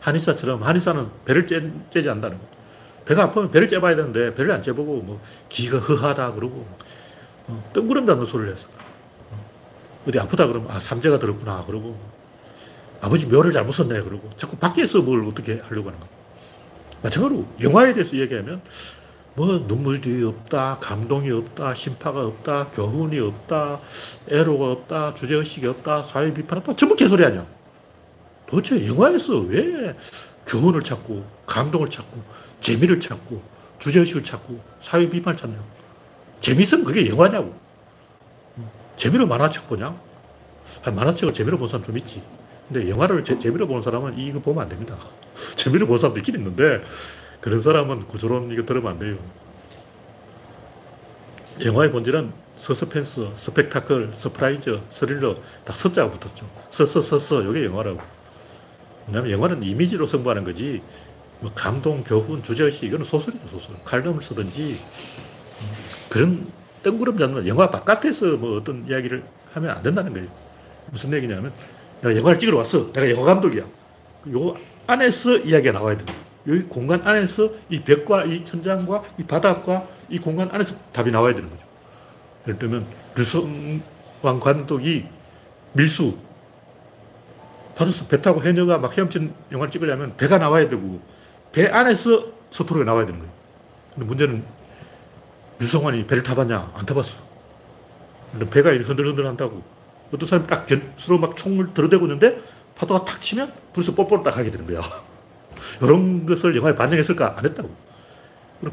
한의사처럼 0.00 0.62
한의사는 0.62 1.06
배를 1.24 1.46
째, 1.46 1.70
째지 1.90 2.08
않는다는 2.08 2.38
거. 2.38 2.44
배가 3.04 3.24
아프면 3.24 3.50
배를 3.50 3.68
째봐야 3.68 3.94
되는데 3.96 4.34
배를 4.34 4.50
안 4.52 4.62
째보고 4.62 5.00
뭐 5.02 5.20
기가 5.48 5.78
허하다 5.78 6.32
그러고 6.32 6.66
어, 7.46 7.70
뜬구름 7.72 8.06
잡는 8.06 8.24
소리를 8.26 8.52
했어. 8.52 8.68
어, 9.30 9.44
어디 10.06 10.18
아프다 10.18 10.46
그러면 10.46 10.70
아 10.70 10.78
삼재가 10.80 11.18
들었구나 11.18 11.64
그러고 11.64 11.98
아버지 13.00 13.26
묘를 13.26 13.52
잘못 13.52 13.72
썼네 13.72 14.02
그러고 14.02 14.30
자꾸 14.36 14.56
밖에서 14.56 15.00
뭘 15.00 15.24
어떻게 15.24 15.58
하려고 15.58 15.88
하는 15.88 16.00
거야. 16.00 16.08
마찬가지로 17.02 17.46
영화에 17.60 17.92
대해서 17.94 18.16
얘기하면 18.16 18.60
뭐 19.34 19.64
눈물이 19.68 20.24
없다, 20.24 20.78
감동이 20.80 21.30
없다, 21.30 21.72
심파가 21.72 22.26
없다, 22.26 22.70
교훈이 22.72 23.20
없다, 23.20 23.80
애로가 24.28 24.72
없다, 24.72 25.14
주제의식이 25.14 25.64
없다, 25.64 26.02
사회 26.02 26.34
비판 26.34 26.58
없다. 26.58 26.74
전부 26.74 26.96
개소리 26.96 27.24
아니야. 27.24 27.46
도대체 28.48 28.84
영화에서 28.88 29.38
왜 29.38 29.94
교훈을 30.44 30.80
찾고, 30.80 31.24
감동을 31.46 31.86
찾고, 31.86 32.20
재미를 32.58 32.98
찾고, 32.98 33.40
주제의식을 33.78 34.24
찾고, 34.24 34.58
사회 34.80 35.08
비판을 35.08 35.36
찾냐고. 35.36 35.64
재밌으면 36.40 36.84
그게 36.84 37.08
영화냐고. 37.08 37.54
재미로 38.96 39.24
만화책 39.24 39.68
보냐? 39.68 39.96
만화책을 40.84 41.32
재미로 41.32 41.58
본 41.58 41.68
사람 41.68 41.84
좀 41.84 41.96
있지. 41.96 42.20
근데 42.68 42.88
영화를 42.90 43.24
제, 43.24 43.38
재미로 43.38 43.66
보는 43.66 43.82
사람은 43.82 44.18
이거 44.18 44.38
보면 44.40 44.62
안 44.62 44.68
됩니다. 44.68 44.96
재미로 45.56 45.86
보는 45.86 45.98
사람도 45.98 46.18
있긴 46.20 46.36
있는데, 46.36 46.82
그런 47.40 47.60
사람은 47.60 48.00
구조론 48.06 48.50
이거 48.52 48.64
들으면 48.64 48.92
안 48.92 48.98
돼요. 48.98 49.16
영화의 51.64 51.90
본질은 51.90 52.32
서스펜스, 52.56 53.28
스펙타클, 53.36 54.10
surprise, 54.12 54.80
스릴러 54.88 55.36
다 55.64 55.72
서자가 55.72 56.10
붙었죠. 56.10 56.48
서서서서 56.70 57.42
이게 57.42 57.64
영화라고. 57.64 58.00
왜냐하면 59.06 59.30
영화는 59.30 59.62
이미지로 59.62 60.06
승부하는 60.06 60.44
거지 60.44 60.82
뭐 61.40 61.50
감동, 61.54 62.02
교훈, 62.04 62.42
주제의식 62.42 62.84
이거는 62.84 63.04
소설이죠 63.04 63.46
소설. 63.46 63.76
칼럼을 63.84 64.20
쓰든지 64.20 64.78
그런 66.08 66.46
뜬구름 66.82 67.16
잡는 67.16 67.46
영화 67.46 67.70
바깥에서 67.70 68.36
뭐 68.36 68.56
어떤 68.56 68.86
이야기를 68.88 69.24
하면 69.54 69.70
안 69.70 69.82
된다는 69.82 70.12
거예요. 70.12 70.28
무슨 70.90 71.12
얘기냐면 71.12 71.52
내가 72.00 72.16
영화를 72.16 72.38
찍으러 72.38 72.58
왔어. 72.58 72.92
내가 72.92 73.10
영화 73.10 73.24
감독이야. 73.24 73.62
요 73.62 74.56
안에서 74.86 75.38
이야기가 75.38 75.72
나와야 75.72 75.96
된다. 75.96 76.14
이 76.46 76.62
공간 76.62 77.02
안에서 77.06 77.50
이 77.68 77.80
벽과 77.80 78.24
이 78.24 78.44
천장과 78.44 79.02
이 79.18 79.24
바닥과 79.24 79.86
이 80.08 80.18
공간 80.18 80.48
안에서 80.50 80.76
답이 80.92 81.10
나와야 81.10 81.34
되는 81.34 81.48
거죠. 81.50 81.62
예를 82.46 82.58
들면 82.58 82.86
류성왕 83.16 84.40
감독이 84.40 85.06
밀수 85.74 86.16
바다에서 87.74 88.06
배 88.06 88.20
타고 88.20 88.42
해녀가 88.42 88.78
막 88.78 88.96
헤엄친 88.96 89.34
영화를 89.52 89.70
찍으려면 89.70 90.16
배가 90.16 90.38
나와야 90.38 90.68
되고 90.68 91.00
배 91.52 91.66
안에서 91.66 92.26
서투르가 92.50 92.84
나와야 92.84 93.06
되는 93.06 93.20
거예요. 93.20 93.32
근데 93.94 94.06
문제는 94.06 94.44
류성환이 95.60 96.06
배를 96.06 96.22
타봤냐? 96.22 96.72
안 96.74 96.86
타봤어. 96.86 97.16
배가 98.50 98.70
흔들흔들 98.70 99.26
한다고. 99.26 99.62
어떤 100.12 100.28
사람이 100.28 100.46
딱 100.46 100.66
서로 100.96 101.18
막 101.18 101.36
총을 101.36 101.74
들어대고 101.74 102.04
있는데 102.06 102.40
파도가 102.74 103.04
탁 103.04 103.20
치면 103.20 103.52
불에서 103.72 103.94
뽀뽀를 103.94 104.24
딱 104.24 104.36
하게 104.36 104.50
되는 104.50 104.66
거야. 104.66 104.82
이런 105.82 106.24
것을 106.24 106.56
영화에 106.56 106.74
반영했을까? 106.74 107.34
안 107.36 107.44
했다고. 107.44 107.70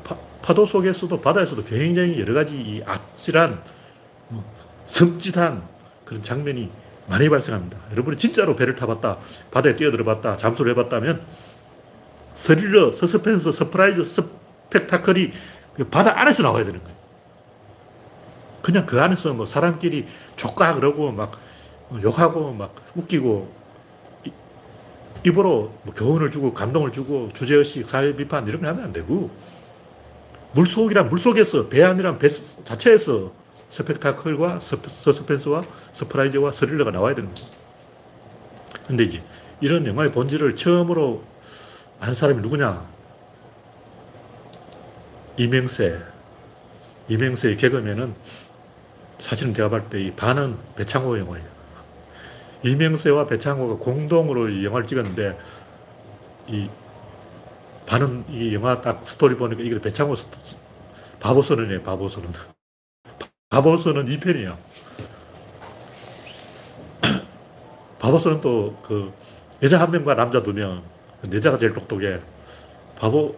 파, 0.03 0.17
파도 0.41 0.65
속에서도 0.65 1.21
바다에서도 1.21 1.63
굉장히 1.63 2.19
여러 2.19 2.33
가지 2.33 2.55
이 2.55 2.81
아찔한 2.85 3.61
뭐, 4.29 4.43
섬찟한 4.87 5.61
그런 6.05 6.23
장면이 6.23 6.69
많이 7.07 7.29
발생합니다. 7.29 7.77
여러분이 7.91 8.17
진짜로 8.17 8.55
배를 8.55 8.75
타봤다, 8.75 9.17
바다에 9.51 9.75
뛰어들어봤다, 9.75 10.37
잠수를 10.37 10.71
해봤다면 10.71 11.21
스릴러, 12.35 12.91
서스펜스, 12.91 13.51
surprise, 13.51 14.03
스펙타클이 14.03 15.31
그 15.75 15.83
바다 15.85 16.19
안에서 16.19 16.43
나와야 16.43 16.65
되는 16.65 16.81
거예요. 16.83 16.94
그냥 18.65 18.87
그 18.87 18.99
안에서 18.99 19.31
뭐 19.35 19.45
사람끼리 19.45 20.07
좆까 20.35 20.73
그러고 20.73 21.11
막 21.11 21.37
욕하고 22.01 22.51
막 22.51 22.73
웃기고 22.95 23.53
입으로 25.23 25.71
뭐 25.83 25.93
교훈을 25.93 26.31
주고 26.31 26.51
감동을 26.51 26.91
주고 26.91 27.29
주제의식, 27.31 27.85
사회 27.85 28.15
비판 28.15 28.47
이런 28.47 28.63
거 28.63 28.67
하면 28.69 28.85
안 28.85 28.91
되고 28.91 29.29
물속이란 30.53 31.09
물속에서 31.09 31.67
배 31.67 31.83
안이란 31.83 32.17
배 32.17 32.27
자체에서 32.27 33.31
스펙타클과 33.69 34.61
서스펜스와 34.61 35.61
surprise와 35.93 36.51
스릴러가 36.51 36.89
나와야 36.89 37.13
되는 37.13 37.31
거예요. 37.35 37.49
근데 38.87 39.03
이제 39.03 39.23
이런 39.61 39.85
영화의 39.85 40.11
본질을 40.11 40.55
처음으로 40.55 41.23
안 41.99 42.15
사람이 42.15 42.41
누구냐? 42.41 42.83
이명세. 45.37 46.15
이명세의 47.09 47.57
개그맨은 47.57 48.15
사실은 49.25 49.55
제가 49.55 49.69
볼 49.69 49.89
때 49.89 50.05
이 50.05 50.11
반은 50.11 50.55
배창호 50.75 51.17
영화예요. 51.17 51.47
이명세와 52.61 53.25
배창호가 53.25 53.77
공동으로 53.83 54.49
이 54.49 54.63
영화를 54.65 54.85
찍었는데 54.85 55.37
이 56.47 56.69
반은 57.87 58.25
이 58.29 58.53
영화 58.53 58.79
딱 58.81 59.01
스토리 59.07 59.35
보니까 59.35 59.63
이게 59.63 59.81
배창호 59.81 60.13
바보선언이에요. 61.19 61.81
바보선언. 61.81 62.31
바보선언 63.49 64.05
2편이야. 64.05 64.57
바보선언 67.97 68.41
또 68.41 68.76
그 68.76 69.11
여자 69.63 69.79
한 69.79 69.89
명과 69.89 70.13
남자 70.13 70.43
두 70.43 70.53
명. 70.53 70.83
여자가 71.33 71.57
제일 71.57 71.73
똑똑해. 71.73 72.19
바보 72.95 73.35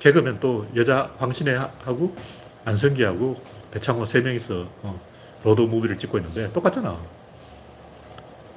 개그맨 0.00 0.40
또 0.40 0.66
여자 0.74 1.14
황신혜하고 1.18 2.16
안성기하고 2.64 3.53
배창호 3.74 4.04
세 4.04 4.20
명이서 4.20 4.68
어, 4.82 5.00
로드 5.42 5.62
무비를 5.62 5.98
찍고 5.98 6.18
있는데 6.18 6.50
똑같잖아. 6.52 6.96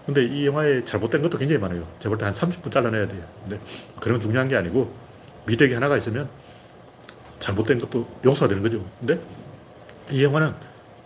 근데 0.05 0.24
이 0.24 0.45
영화에 0.45 0.86
잘못된 0.86 1.22
것도 1.24 1.38
굉장히 1.38 1.59
많아요. 1.59 1.86
제가 1.99 2.09
볼때 2.09 2.26
한 2.26 2.34
30분 2.34 2.72
잘라내야 2.72 3.07
돼요. 3.07 3.24
근데 3.41 3.59
그런 3.99 4.22
중요한 4.22 4.47
게 4.47 4.55
아니고 4.55 4.93
미덕이 5.47 5.74
하나가 5.74 5.97
있으면 5.97 6.30
잘못된 7.39 7.80
것도 7.80 8.07
용서가 8.24 8.47
되는 8.47 8.63
거죠. 8.63 8.86
근데 8.99 9.20
이 10.11 10.24
영화는 10.24 10.53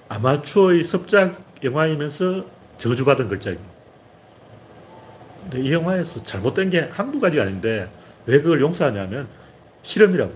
아마추어의 0.10 0.84
습작 0.84 1.42
영화이면서 1.64 2.46
저주받은 2.78 3.30
걸작이에요. 3.30 3.72
근데 5.44 5.62
이 5.62 5.74
영화에서 5.74 6.22
잘못된 6.22 6.70
게 6.70 6.82
한두 6.92 7.20
가지가 7.20 7.44
아닌데 7.44 7.90
왜 8.26 8.42
그걸 8.42 8.60
용서하냐면 8.62 9.28
실험이라고. 9.84 10.34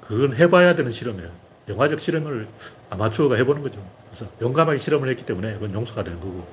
그건 0.00 0.34
해봐야 0.34 0.74
되는 0.74 0.90
실험이라 0.90 1.28
영화적 1.70 2.00
실험을 2.00 2.48
아마추어가 2.90 3.36
해보는 3.36 3.62
거죠. 3.62 3.84
그래서 4.10 4.26
용감하게 4.42 4.78
실험을 4.78 5.08
했기 5.08 5.24
때문에 5.24 5.54
그건 5.54 5.72
용서가 5.72 6.02
되는 6.04 6.18
거고. 6.20 6.46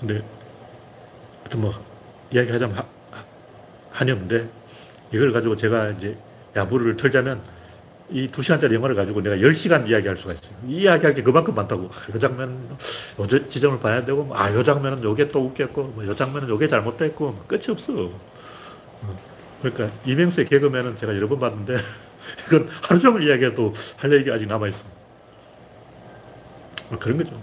근데 0.00 0.22
하여튼 1.40 1.60
뭐 1.60 1.72
이야기하자면 2.30 2.76
하, 2.76 2.84
한이 3.90 4.10
없는데 4.12 4.48
이걸 5.12 5.32
가지고 5.32 5.56
제가 5.56 5.90
이제 5.90 6.16
야부를 6.56 6.96
털자면 6.96 7.42
이 8.10 8.28
두 8.30 8.42
시간짜리 8.42 8.74
영화를 8.74 8.94
가지고 8.94 9.22
내가 9.22 9.36
10시간 9.36 9.88
이야기할 9.88 10.16
수가 10.16 10.34
있어요. 10.34 10.52
이야기할 10.68 11.14
게 11.14 11.22
그만큼 11.22 11.54
많다고. 11.54 11.88
이 12.14 12.18
장면은 12.20 12.68
요 13.18 13.26
저- 13.26 13.46
지점을 13.46 13.80
봐야 13.80 14.04
되고, 14.04 14.24
뭐, 14.24 14.36
아, 14.36 14.52
요 14.52 14.62
장면은 14.62 15.02
요게 15.02 15.28
또 15.28 15.40
웃겼고, 15.46 15.82
뭐, 15.84 16.04
요 16.06 16.14
장면은 16.14 16.48
요게 16.50 16.68
잘못됐고, 16.68 17.24
뭐 17.32 17.44
끝이 17.48 17.62
없어. 17.70 17.92
어. 17.94 19.18
그러니까 19.62 19.90
이명수의 20.04 20.46
개그맨은 20.46 20.96
제가 20.96 21.16
여러 21.16 21.26
번 21.28 21.38
봤는데, 21.40 21.76
이건 22.46 22.68
하루 22.82 23.00
종일 23.00 23.24
이야기해도 23.28 23.72
할 23.96 24.12
얘기가 24.12 24.34
아직 24.36 24.46
남아있어. 24.46 24.84
뭐 26.88 26.98
그런 26.98 27.18
거죠. 27.18 27.40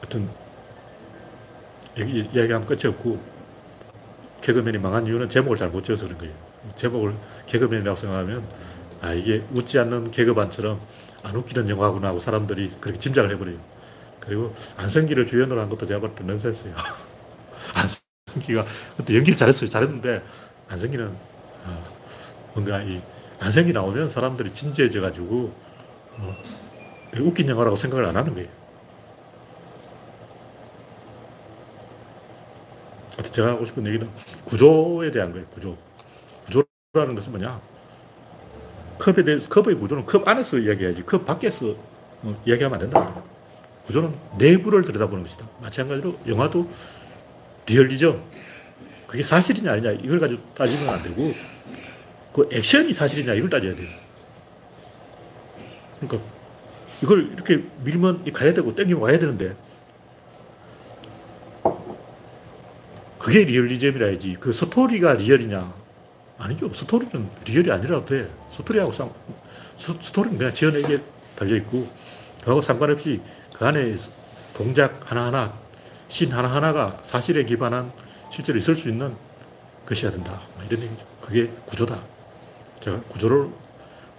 하여튼, 0.00 0.30
얘기, 1.98 2.20
이야기하면 2.32 2.66
끝이 2.66 2.82
없고, 2.86 3.20
개그맨이 4.40 4.78
망한 4.78 5.06
이유는 5.06 5.28
제목을 5.28 5.56
잘 5.56 5.70
못 5.70 5.82
지어서 5.84 6.04
그런 6.06 6.18
거예요. 6.18 6.34
이 6.68 6.74
제목을 6.74 7.14
개그맨이라고 7.46 7.96
생각하면, 7.96 8.48
아, 9.00 9.12
이게 9.12 9.44
웃지 9.52 9.78
않는 9.78 10.10
개그반처럼 10.10 10.80
안 11.22 11.36
웃기는 11.36 11.68
영화구나 11.68 12.08
하고 12.08 12.20
사람들이 12.20 12.70
그렇게 12.80 12.98
짐작을 12.98 13.30
해버려요. 13.32 13.58
그리고 14.20 14.54
안성기를 14.76 15.26
주연으로 15.26 15.60
한 15.60 15.68
것도 15.68 15.86
제가 15.86 16.00
볼때 16.00 16.24
넌센스예요. 16.24 16.74
안성기가 17.74 18.66
그때 18.96 19.16
연기를 19.16 19.36
잘했어요. 19.36 19.68
잘했는데 19.68 20.22
안성기는 20.68 21.06
어, 21.64 21.84
뭔가 22.54 22.82
이 22.82 23.02
안성기 23.40 23.72
나오면 23.72 24.10
사람들이 24.10 24.52
진지해져가지고 24.52 25.52
어, 26.18 26.36
웃긴 27.18 27.48
영화라고 27.48 27.74
생각을 27.74 28.04
안 28.04 28.16
하는 28.16 28.34
거예요. 28.34 28.48
하여튼 33.12 33.32
제가 33.32 33.48
하고 33.48 33.64
싶은 33.64 33.86
얘기는 33.86 34.08
구조에 34.44 35.10
대한 35.10 35.32
거예요. 35.32 35.46
구조. 35.48 35.76
구조라는 36.46 37.14
것은 37.14 37.32
뭐냐? 37.32 37.60
컵에 38.98 39.24
대해서 39.24 39.48
컵의 39.48 39.76
구조는 39.76 40.04
컵 40.04 40.28
안에서 40.28 40.58
이야기해야지 40.58 41.02
컵 41.06 41.24
밖에서 41.24 41.74
어, 42.22 42.42
이야기하면 42.44 42.74
안 42.74 42.90
된다. 42.90 43.22
구조는 43.86 44.14
내부를 44.36 44.82
들여다보는 44.82 45.24
것이다. 45.24 45.48
마찬가지로 45.62 46.18
영화도 46.26 46.68
리얼리즘 47.66 48.22
그게 49.06 49.22
사실이냐 49.22 49.72
아니냐 49.72 49.92
이걸 49.92 50.20
가지고 50.20 50.42
따지면 50.54 50.88
안 50.88 51.02
되고 51.02 51.32
그 52.32 52.48
액션이 52.52 52.92
사실이냐 52.92 53.34
이걸 53.34 53.50
따져야 53.50 53.74
돼요. 53.74 53.88
그러니까 56.00 56.28
이걸 57.02 57.32
이렇게 57.32 57.64
밀면 57.84 58.30
가야 58.32 58.54
되고 58.54 58.74
땡기면 58.74 59.02
와야 59.02 59.18
되는데 59.18 59.56
그게 63.18 63.44
리얼리즘이라야지 63.44 64.36
그 64.40 64.52
스토리가 64.52 65.14
real이냐 65.14 65.80
아니죠. 66.40 66.72
스토리는 66.72 67.28
real이 67.44 67.70
아니라도 67.70 68.04
돼. 68.06 68.30
스토리하고 68.50 68.92
상, 68.92 69.12
스, 69.76 69.94
스토리는 70.00 70.38
그냥 70.38 70.52
지어내기에 70.52 71.02
달려있고, 71.36 71.86
그하고 72.42 72.60
상관없이 72.62 73.20
그 73.54 73.64
안에 73.66 73.94
동작 74.54 75.00
하나하나, 75.04 75.52
신 76.08 76.32
하나하나가 76.32 76.98
사실에 77.02 77.44
기반한 77.44 77.92
실제로 78.30 78.58
있을 78.58 78.74
수 78.74 78.88
있는 78.88 79.14
것이어야 79.86 80.12
된다. 80.12 80.40
뭐 80.56 80.64
이런 80.64 80.82
얘기죠. 80.82 81.04
그게 81.20 81.50
구조다. 81.66 82.02
제가 82.80 83.00
구조를, 83.02 83.50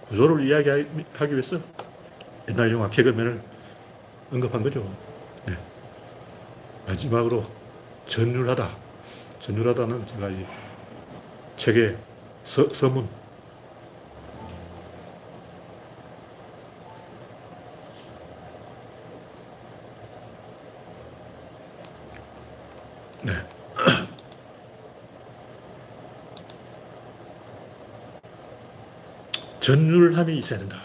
구조를 0.08 0.46
이야기하기 0.46 1.32
위해서 1.32 1.58
옛날 2.48 2.70
영화 2.70 2.88
개그맨을 2.88 3.42
언급한 4.32 4.62
거죠. 4.62 4.88
네. 5.46 5.56
마지막으로 6.86 7.42
전율하다. 8.06 8.68
전율하다는 9.40 10.06
제가 10.06 10.28
이 10.28 10.46
책에 11.56 11.96
서, 12.44 12.68
서문. 12.70 13.08
네. 23.22 23.61
전율함이 29.62 30.36
있어야 30.38 30.58
된다. 30.58 30.76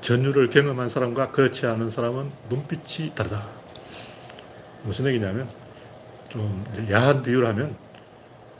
전율을 0.00 0.50
경험한 0.50 0.88
사람과 0.88 1.30
그렇지 1.30 1.64
않은 1.66 1.88
사람은 1.88 2.30
눈빛이 2.50 3.14
다르다. 3.14 3.46
무슨 4.82 5.06
얘기냐면, 5.06 5.48
좀 6.28 6.64
야한 6.90 7.22
비유를 7.22 7.46
하면, 7.48 7.76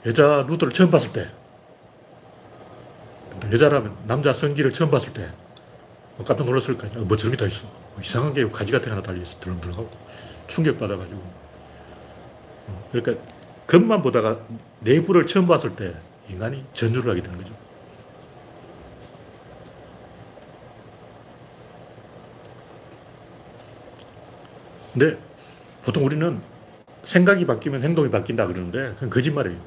여자 0.07 0.47
루드를 0.49 0.73
처음 0.73 0.91
봤을 0.93 1.13
때, 1.13 1.29
여자라면 3.51 3.97
남자 4.07 4.33
성기를 4.33 4.73
처음 4.73 4.93
봤을 4.93 5.13
때, 5.13 5.29
뭐 6.17 6.25
깜짝 6.25 6.45
놀랐을 6.45 6.79
거 6.79 6.87
아니야. 6.87 7.01
뭐 7.01 7.17
저런 7.17 7.33
게 7.33 7.37
다 7.37 7.47
있어. 7.47 7.65
뭐 7.65 8.01
이상한 8.01 8.33
게 8.33 8.49
가지 8.49 8.71
같은 8.71 8.85
게 8.85 8.91
하나 8.91 9.03
달려있어. 9.03 9.41
드렁드렁하고. 9.41 9.91
충격받아가지고. 10.47 11.21
어, 12.69 12.89
그러니까, 12.93 13.21
겉만 13.67 14.03
보다가 14.03 14.39
내부를 14.79 15.27
처음 15.27 15.49
봤을 15.49 15.75
때, 15.75 15.97
인간이 16.29 16.65
전율을 16.75 17.11
하게 17.11 17.23
되는 17.23 17.37
거죠. 17.37 17.53
근데, 24.95 25.19
보통 25.85 26.05
우리는 26.07 26.41
생각이 27.05 27.45
바뀌면 27.47 27.83
행동이 27.83 28.09
바뀐다 28.11 28.47
그러는데, 28.47 28.95
그건 28.95 29.11
거짓말이에요. 29.11 29.59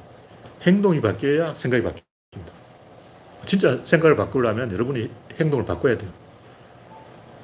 행동이 0.62 1.00
바뀌어야 1.00 1.54
생각이 1.54 1.84
바뀝니다. 1.84 2.02
진짜 3.46 3.78
생각을 3.84 4.16
바꾸려면 4.16 4.72
여러분이 4.72 5.08
행동을 5.38 5.64
바꿔야 5.64 5.96
돼요. 5.96 6.10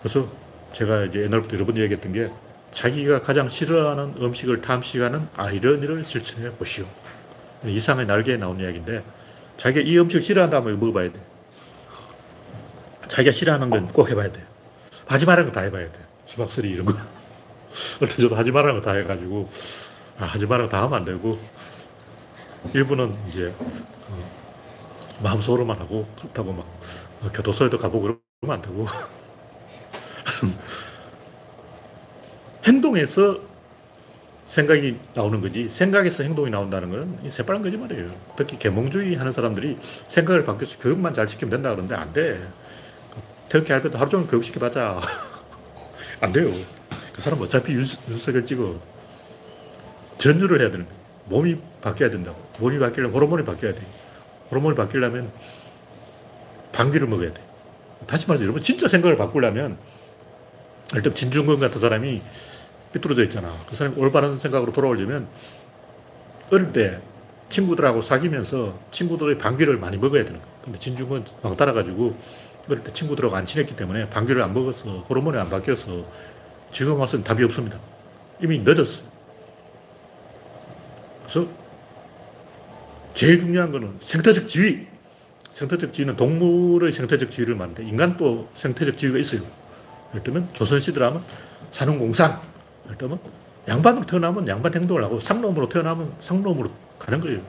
그래서 0.02 0.28
제가 0.72 1.04
이제 1.04 1.20
옛날부터 1.22 1.54
여러 1.54 1.64
번 1.66 1.76
얘기했던 1.78 2.12
게 2.12 2.30
자기가 2.72 3.22
가장 3.22 3.48
싫어하는 3.48 4.14
음식을 4.20 4.60
탐식하는 4.60 5.28
아이러니를 5.36 6.04
실천해 6.04 6.50
보시오. 6.52 6.84
이상의 7.64 8.04
날개에 8.06 8.36
나온 8.36 8.58
이야기인데 8.58 9.04
자기가 9.56 9.86
이 9.86 9.96
음식 9.98 10.20
싫어한다면 10.20 10.80
먹어봐야 10.80 11.12
돼. 11.12 11.20
자기가 13.06 13.32
싫어하는 13.32 13.70
건 13.70 13.86
꼭 13.88 14.10
해봐야 14.10 14.32
돼. 14.32 14.42
하지 15.06 15.24
말라는 15.24 15.52
거 15.52 15.60
다 15.60 15.60
해봐야 15.62 15.90
돼. 15.90 15.98
수박소리 16.26 16.70
이런 16.70 16.86
거. 16.86 16.92
그때 17.98 18.16
저도 18.16 18.36
하지 18.36 18.50
말라는 18.52 18.80
거 18.80 18.90
다 18.90 18.96
해가지고 18.96 19.48
아, 20.18 20.24
하지 20.24 20.46
말라는 20.46 20.68
거 20.68 20.76
다 20.76 20.82
하면 20.84 20.98
안 20.98 21.04
되고 21.04 21.38
일부는 22.72 23.16
이제 23.28 23.54
어, 23.58 24.30
마음속으로만 25.22 25.78
하고 25.78 26.06
그렇다고 26.18 26.52
막 26.52 26.66
어, 27.22 27.30
교도소에도 27.32 27.78
가보고 27.78 28.18
그러면 28.40 28.56
안 28.56 28.62
되고 28.62 28.86
행동에서 32.64 33.40
생각이 34.46 34.98
나오는 35.14 35.40
거지 35.40 35.68
생각에서 35.68 36.22
행동이 36.22 36.50
나온다는 36.50 36.90
것은 36.90 37.30
새빨간 37.30 37.62
거짓말이에요. 37.62 38.14
특히 38.36 38.58
계몽주의 38.58 39.16
하는 39.16 39.32
사람들이 39.32 39.78
생각을 40.08 40.44
바뀌어서 40.44 40.78
교육만 40.78 41.14
잘 41.14 41.26
시키면 41.28 41.50
된다 41.50 41.70
그러는데 41.70 41.94
안 41.94 42.12
돼. 42.12 42.46
태극기 43.48 43.72
할배도 43.72 43.98
하루 43.98 44.10
종일 44.10 44.26
교육시켜봤자 44.26 45.00
안 46.20 46.32
돼요. 46.32 46.52
그 47.14 47.20
사람 47.20 47.40
어차피 47.40 47.72
윤, 47.72 47.84
윤석열 48.08 48.44
찍어. 48.44 48.74
전율을 50.18 50.60
해야 50.60 50.70
되는 50.70 50.84
거예요. 50.84 51.00
몸이 51.26 51.56
바뀌어야 51.80 52.10
된다고. 52.10 52.36
몸이 52.58 52.78
바뀌려면 52.78 53.14
호르몬이 53.14 53.44
바뀌어야 53.44 53.72
돼. 53.72 53.80
호르몬이 54.50 54.74
바뀌려면 54.74 55.30
방귀를 56.72 57.06
먹어야 57.06 57.32
돼. 57.32 57.42
다시 58.06 58.26
말해서 58.26 58.44
여러분 58.44 58.60
진짜 58.62 58.88
생각을 58.88 59.16
바꾸려면 59.16 59.78
일단 60.94 61.14
진중권 61.14 61.60
같은 61.60 61.80
사람이 61.80 62.20
삐뚤어져 62.92 63.22
있잖아. 63.24 63.54
그 63.68 63.74
사람이 63.76 63.96
올바른 63.96 64.36
생각으로 64.38 64.72
돌아오려면 64.72 65.28
어릴 66.50 66.72
때 66.72 67.00
친구들하고 67.48 68.02
사귀면서 68.02 68.78
친구들의 68.90 69.38
방귀를 69.38 69.78
많이 69.78 69.96
먹어야 69.96 70.24
되는 70.24 70.40
거야. 70.40 70.50
근데 70.64 70.78
진중권 70.78 71.24
막 71.42 71.56
따라가지고 71.56 72.16
어릴 72.68 72.82
때 72.82 72.92
친구들하고 72.92 73.36
안 73.36 73.44
친했기 73.44 73.76
때문에 73.76 74.10
방귀를 74.10 74.42
안 74.42 74.52
먹어서 74.52 75.00
호르몬이 75.08 75.38
안 75.38 75.48
바뀌어서 75.48 76.04
지금 76.74 76.98
와서는 76.98 77.24
답이 77.24 77.44
없습니다. 77.44 77.78
이미 78.42 78.58
늦었어요. 78.58 79.06
그래서 81.22 81.46
제일 83.14 83.38
중요한 83.38 83.70
거는 83.70 83.96
생태적 84.00 84.48
지위. 84.48 84.88
생태적 85.52 85.92
지위는 85.92 86.16
동물의 86.16 86.90
생태적 86.90 87.30
지위를 87.30 87.54
말하는데 87.54 87.84
인간도 87.84 88.48
생태적 88.54 88.98
지위가 88.98 89.18
있어요. 89.18 89.42
예를 90.10 90.24
들면 90.24 90.48
조선시대라면 90.52 91.22
산업공상. 91.70 92.42
예를 92.86 92.98
들면 92.98 93.20
양반으로 93.68 94.04
태어나면 94.04 94.48
양반 94.48 94.74
행동을 94.74 95.04
하고 95.04 95.20
상놈으로 95.20 95.68
태어나면 95.68 96.12
상놈으로 96.18 96.72
가는 96.98 97.20
거예요. 97.20 97.40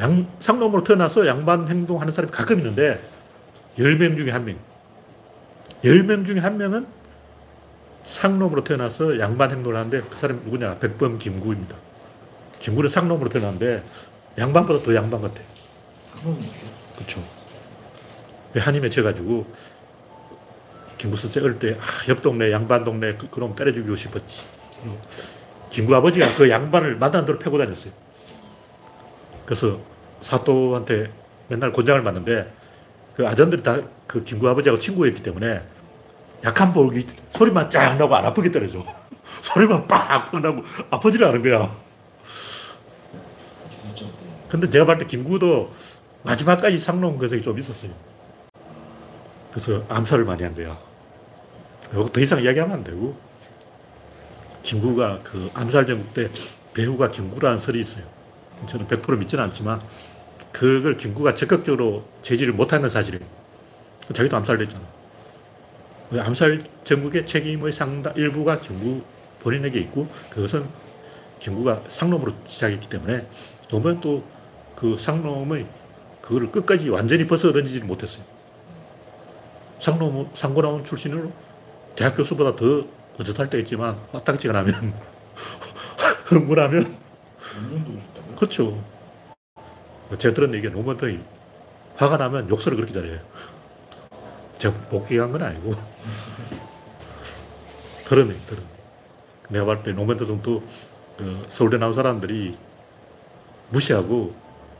양, 0.00 0.26
상놈으로 0.40 0.82
태어나서 0.82 1.24
양반 1.24 1.68
행동하는 1.68 2.12
사람이 2.12 2.32
가끔 2.32 2.58
있는데 2.58 3.00
10명 3.78 4.16
중에 4.16 4.32
한 4.32 4.44
명. 4.44 4.56
10명 5.84 6.26
중에 6.26 6.40
한 6.40 6.58
명은 6.58 7.03
상놈으로 8.04 8.62
태어나서 8.64 9.18
양반 9.18 9.50
행동을 9.50 9.76
하는데 9.76 10.02
그 10.08 10.16
사람이 10.16 10.40
누구냐? 10.44 10.78
백범 10.78 11.18
김구입니다. 11.18 11.76
김구는 12.58 12.88
상놈으로 12.88 13.28
태어났는데 13.28 13.82
양반보다 14.38 14.84
더 14.84 14.94
양반 14.94 15.20
같아. 15.20 15.40
그렇죠. 16.96 17.22
한이 18.56 18.80
맺혀가지고 18.80 19.46
김구 20.98 21.16
선생 21.16 21.42
어릴 21.44 21.58
때, 21.58 21.76
아, 21.78 22.08
옆 22.08 22.22
동네, 22.22 22.52
양반 22.52 22.84
동네, 22.84 23.14
그, 23.16 23.28
그놈 23.28 23.54
때려 23.54 23.72
죽이고 23.72 23.96
싶었지. 23.96 24.42
김구 25.70 25.94
아버지가 25.96 26.34
그 26.36 26.48
양반을 26.48 26.96
만난 26.96 27.26
대로 27.26 27.38
패고 27.38 27.58
다녔어요. 27.58 27.92
그래서 29.44 29.80
사또한테 30.20 31.10
맨날 31.48 31.72
곤장을 31.72 32.00
맞는데 32.00 32.52
그 33.16 33.26
아전들이 33.26 33.62
다 33.62 33.82
그 34.06 34.22
김구 34.22 34.48
아버지하고 34.48 34.78
친구였기 34.78 35.22
때문에 35.22 35.62
약한 36.44 36.72
볼기 36.72 37.06
소리만 37.30 37.70
쫙 37.70 37.96
나고 37.96 38.14
안 38.14 38.24
아프게 38.24 38.50
때려줘. 38.50 38.84
소리만 39.40 39.86
빡빡 39.88 40.40
나고 40.40 40.62
아프지를 40.90 41.26
않은 41.28 41.42
거야. 41.42 41.74
근데 44.48 44.70
제가 44.70 44.84
봤을 44.84 44.98
때 45.00 45.06
김구도 45.06 45.72
마지막까지 46.22 46.78
상놈 46.78 47.18
거색이 47.18 47.42
좀 47.42 47.58
있었어요. 47.58 47.90
그래서 49.50 49.84
암살을 49.88 50.24
많이 50.24 50.42
한 50.42 50.54
거야. 50.54 50.78
이거 51.92 52.04
더 52.06 52.20
이상 52.20 52.42
이야기하면 52.42 52.78
안 52.78 52.84
되고. 52.84 53.16
김구가 54.62 55.20
그 55.22 55.50
암살 55.54 55.86
전국 55.86 56.14
때 56.14 56.30
배우가 56.72 57.10
김구라는 57.10 57.58
설이 57.58 57.80
있어요. 57.80 58.04
저는 58.66 58.86
100% 58.86 59.18
믿지는 59.18 59.44
않지만 59.44 59.80
그걸 60.52 60.96
김구가 60.96 61.34
적극적으로 61.34 62.04
제지를 62.22 62.52
못한 62.54 62.80
건 62.80 62.88
사실이에요. 62.88 63.24
자기도 64.12 64.36
암살됐잖아. 64.36 65.03
암살 66.12 66.62
전국의 66.84 67.26
책임의 67.26 67.72
상당 67.72 68.14
일부가 68.16 68.60
김구 68.60 69.02
본인에게 69.40 69.78
있고 69.80 70.08
그것은 70.30 70.66
김구가 71.38 71.82
상놈으로 71.88 72.32
시작했기 72.46 72.88
때문에 72.88 73.26
노무현 73.68 74.00
또그 74.00 74.96
상놈의 74.98 75.66
그거를 76.20 76.50
끝까지 76.50 76.88
완전히 76.88 77.26
벗어 77.26 77.52
던지지를 77.52 77.86
못했어요. 77.86 78.24
상놈, 79.78 80.30
상고나온 80.32 80.84
출신으로 80.84 81.30
대학 81.94 82.14
교수보다 82.16 82.56
더 82.56 82.86
어젓할 83.20 83.50
때 83.50 83.58
있지만 83.58 83.98
화딱지가 84.12 84.54
나면 84.54 84.74
흥분하면? 86.24 86.96
그렇죠. 88.36 88.82
제가 90.16 90.34
들은 90.34 90.54
얘기가 90.54 90.72
노무현이 90.72 91.20
화가 91.96 92.16
나면 92.16 92.48
욕설을 92.48 92.76
그렇게 92.76 92.92
잘해요. 92.92 93.20
제가 94.64 94.74
복귀한 94.88 95.30
건 95.30 95.42
아니고 95.42 95.74
들으네, 98.06 98.34
들으네. 98.46 98.66
내가 99.50 99.66
봤을 99.66 99.82
때 99.82 99.92
노무현 99.92 100.16
대통령도 100.16 100.62
그 101.18 101.44
서울대 101.48 101.76
나온 101.76 101.92
사람들이 101.92 102.56
무시하고 103.68 104.34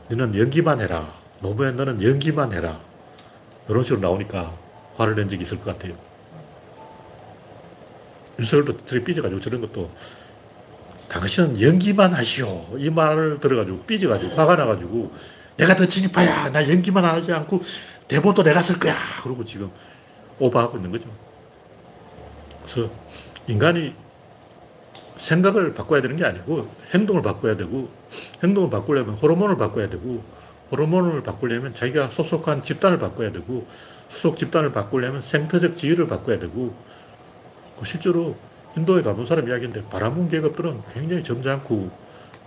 너는 0.09 0.35
연기만 0.35 0.81
해라. 0.81 1.13
노무현 1.39 1.75
너는 1.75 2.01
연기만 2.01 2.51
해라. 2.53 2.79
이런 3.69 3.83
식으로 3.83 4.01
나오니까 4.01 4.55
화를 4.95 5.13
낸 5.13 5.29
적이 5.29 5.43
있을 5.43 5.59
것 5.59 5.65
같아요. 5.65 5.93
윤석열도 8.39 8.85
들이 8.85 9.03
삐져가지고 9.03 9.39
저런 9.39 9.61
것도 9.61 9.91
당신은 11.09 11.61
연기만 11.61 12.11
하시오. 12.11 12.75
이 12.77 12.89
말을 12.89 13.39
들어가지고 13.39 13.83
삐져가지고 13.83 14.35
화가 14.35 14.55
나가지고 14.55 15.13
내가 15.57 15.75
더 15.75 15.85
진입하야. 15.85 16.49
나 16.49 16.67
연기만 16.67 17.05
하지 17.05 17.31
않고 17.31 17.61
대본도 18.07 18.43
내가 18.43 18.61
쓸 18.61 18.79
거야. 18.79 18.95
그러고 19.23 19.43
지금 19.43 19.71
오버하고 20.39 20.77
있는 20.77 20.91
거죠. 20.91 21.09
그래서 22.61 22.89
인간이 23.47 23.93
생각을 25.17 25.73
바꿔야 25.73 26.01
되는 26.01 26.15
게 26.15 26.25
아니고 26.25 26.69
행동을 26.93 27.21
바꿔야 27.21 27.55
되고 27.55 27.89
행동을 28.43 28.69
바꾸려면 28.69 29.15
호르몬을 29.15 29.57
바꿔야 29.57 29.89
되고 29.89 30.23
호르몬을 30.71 31.23
바꾸려면 31.23 31.73
자기가 31.73 32.09
소속한 32.09 32.63
집단을 32.63 32.97
바꿔야 32.97 33.31
되고 33.31 33.67
소속 34.09 34.37
집단을 34.37 34.71
바꾸려면 34.71 35.21
생태적 35.21 35.77
지위를 35.77 36.07
바꿔야 36.07 36.39
되고 36.39 36.75
그 37.79 37.85
실제로 37.85 38.35
인도에 38.75 39.01
가본 39.03 39.25
사람 39.25 39.47
이야기인데 39.47 39.85
바라문 39.89 40.27
계급들은 40.27 40.81
굉장히 40.93 41.23
점잖고 41.23 41.91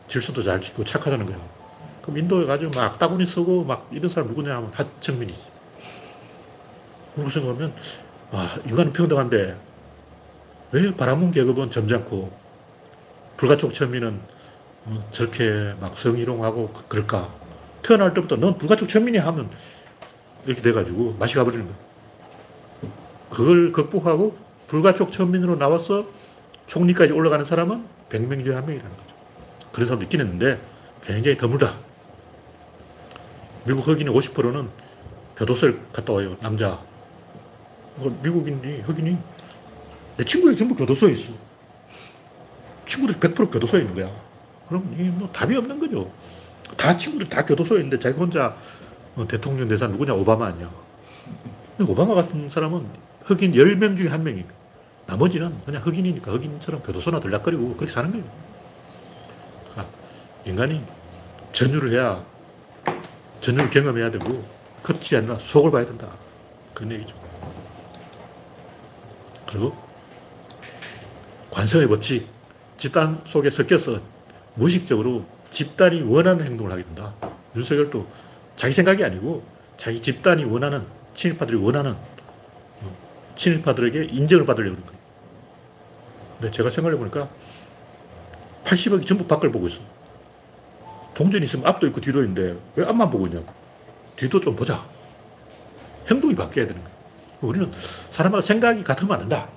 질서도 0.08 0.42
잘 0.42 0.60
지키고 0.60 0.84
착하다는 0.84 1.26
거예요. 1.26 1.57
그럼 2.08 2.18
인도에 2.20 2.46
가지고 2.46 2.70
막 2.74 2.84
악다구니 2.94 3.26
쓰고 3.26 3.64
막 3.64 3.86
이런 3.92 4.08
사람 4.08 4.30
누구냐 4.30 4.56
하면 4.56 4.70
하청민이지. 4.72 5.42
그러고 7.14 7.28
생각하면 7.30 7.74
아, 8.32 8.56
인간은 8.66 8.94
평등한데 8.94 9.54
왜 10.72 10.94
바라문 10.96 11.30
계급은 11.30 11.70
점잖고 11.70 12.32
불가촉 13.36 13.74
천민은 13.74 14.20
어, 14.86 15.04
저렇게 15.10 15.74
막 15.80 15.94
성희롱하고 15.94 16.70
그- 16.72 16.88
그럴까? 16.88 17.30
태어날 17.82 18.14
때부터 18.14 18.36
넌 18.36 18.56
불가촉 18.56 18.88
천민이 18.88 19.18
하면 19.18 19.50
이렇게 20.46 20.62
돼가지고 20.62 21.14
맛이 21.18 21.34
가버리는 21.34 21.66
거야. 21.66 21.76
그걸 23.28 23.70
극복하고 23.70 24.34
불가촉 24.66 25.12
천민으로 25.12 25.56
나와서 25.58 26.06
총리까지 26.68 27.12
올라가는 27.12 27.44
사람은 27.44 27.84
100명 28.08 28.44
중에 28.44 28.54
한 28.54 28.64
명이라는 28.64 28.96
거죠. 28.96 29.14
그런 29.72 29.86
사람도 29.86 30.04
있긴 30.04 30.20
했는데 30.20 30.58
굉장히 31.02 31.36
드물다. 31.36 31.87
미국 33.68 33.86
흑인의 33.86 34.14
50%는 34.14 34.70
교도소를 35.36 35.78
갔다 35.92 36.14
와요, 36.14 36.36
남자. 36.40 36.80
그 38.00 38.18
미국인이, 38.22 38.80
흑인이 38.80 39.18
내 40.16 40.24
친구들이 40.24 40.56
전부 40.56 40.74
교도소에 40.74 41.12
있어. 41.12 41.32
친구들이 42.86 43.20
100% 43.20 43.52
교도소에 43.52 43.80
있는 43.80 43.94
거야. 43.94 44.10
그럼 44.68 44.90
이게 44.94 45.10
뭐 45.10 45.28
답이 45.30 45.54
없는 45.54 45.78
거죠. 45.78 46.10
다 46.78 46.96
친구들 46.96 47.28
다 47.28 47.44
교도소에 47.44 47.78
있는데 47.78 47.98
자기 47.98 48.18
혼자 48.18 48.56
어, 49.14 49.26
대통령 49.28 49.68
대사 49.68 49.86
누구냐? 49.86 50.14
오바마 50.14 50.46
아니야. 50.46 50.70
근데 51.76 51.92
오바마 51.92 52.14
같은 52.14 52.48
사람은 52.48 52.86
흑인 53.24 53.52
10명 53.52 53.96
중에 53.96 54.08
한 54.08 54.22
명이에요. 54.24 54.46
나머지는 55.06 55.58
그냥 55.64 55.82
흑인이니까 55.84 56.32
흑인처럼 56.32 56.82
교도소나 56.82 57.20
들락거리고 57.20 57.74
그렇게 57.76 57.92
사는 57.92 58.10
거예요. 58.10 58.24
그러니까 59.70 59.94
인간이 60.46 60.82
전율을 61.52 61.92
해야 61.92 62.24
전율을 63.40 63.70
경험해야 63.70 64.10
되고 64.10 64.44
겉이 64.82 65.16
아니라 65.16 65.36
속을 65.38 65.70
봐야 65.70 65.84
된다. 65.84 66.08
그런 66.74 66.92
얘기죠. 66.92 67.14
그리고 69.46 69.76
관성의 71.50 71.88
법칙, 71.88 72.28
집단 72.76 73.20
속에 73.26 73.50
섞여서 73.50 74.00
무의식적으로 74.54 75.24
집단이 75.50 76.02
원하는 76.02 76.44
행동을 76.44 76.72
하게 76.72 76.84
된다. 76.84 77.14
윤석열도 77.56 78.06
자기 78.56 78.72
생각이 78.72 79.02
아니고 79.02 79.44
자기 79.76 80.00
집단이 80.02 80.44
원하는 80.44 80.84
친일파들이 81.14 81.56
원하는 81.56 81.92
어, 81.92 82.96
친일파들에게 83.34 84.04
인정을 84.04 84.44
받으려고 84.44 84.76
그런 84.76 84.86
거예요. 84.86 84.98
근데 86.38 86.50
제가 86.50 86.70
생각해 86.70 86.96
보니까 86.96 87.28
80억이 88.64 89.06
전부 89.06 89.26
밖을 89.26 89.50
보고 89.50 89.66
있어. 89.66 89.80
동전이 91.18 91.46
있으면 91.46 91.66
앞도 91.66 91.88
있고 91.88 92.00
뒤도 92.00 92.22
있는데 92.22 92.56
왜 92.76 92.86
앞만 92.86 93.10
보고 93.10 93.26
있냐고. 93.26 93.52
뒤도 94.14 94.40
좀 94.40 94.54
보자. 94.54 94.86
행동이 96.08 96.32
바뀌어야 96.36 96.68
되는 96.68 96.80
거예요. 96.80 96.96
우리는 97.40 97.72
사람마다 98.10 98.40
생각이 98.40 98.84
같으면 98.84 99.14
안 99.14 99.18
된다. 99.18 99.48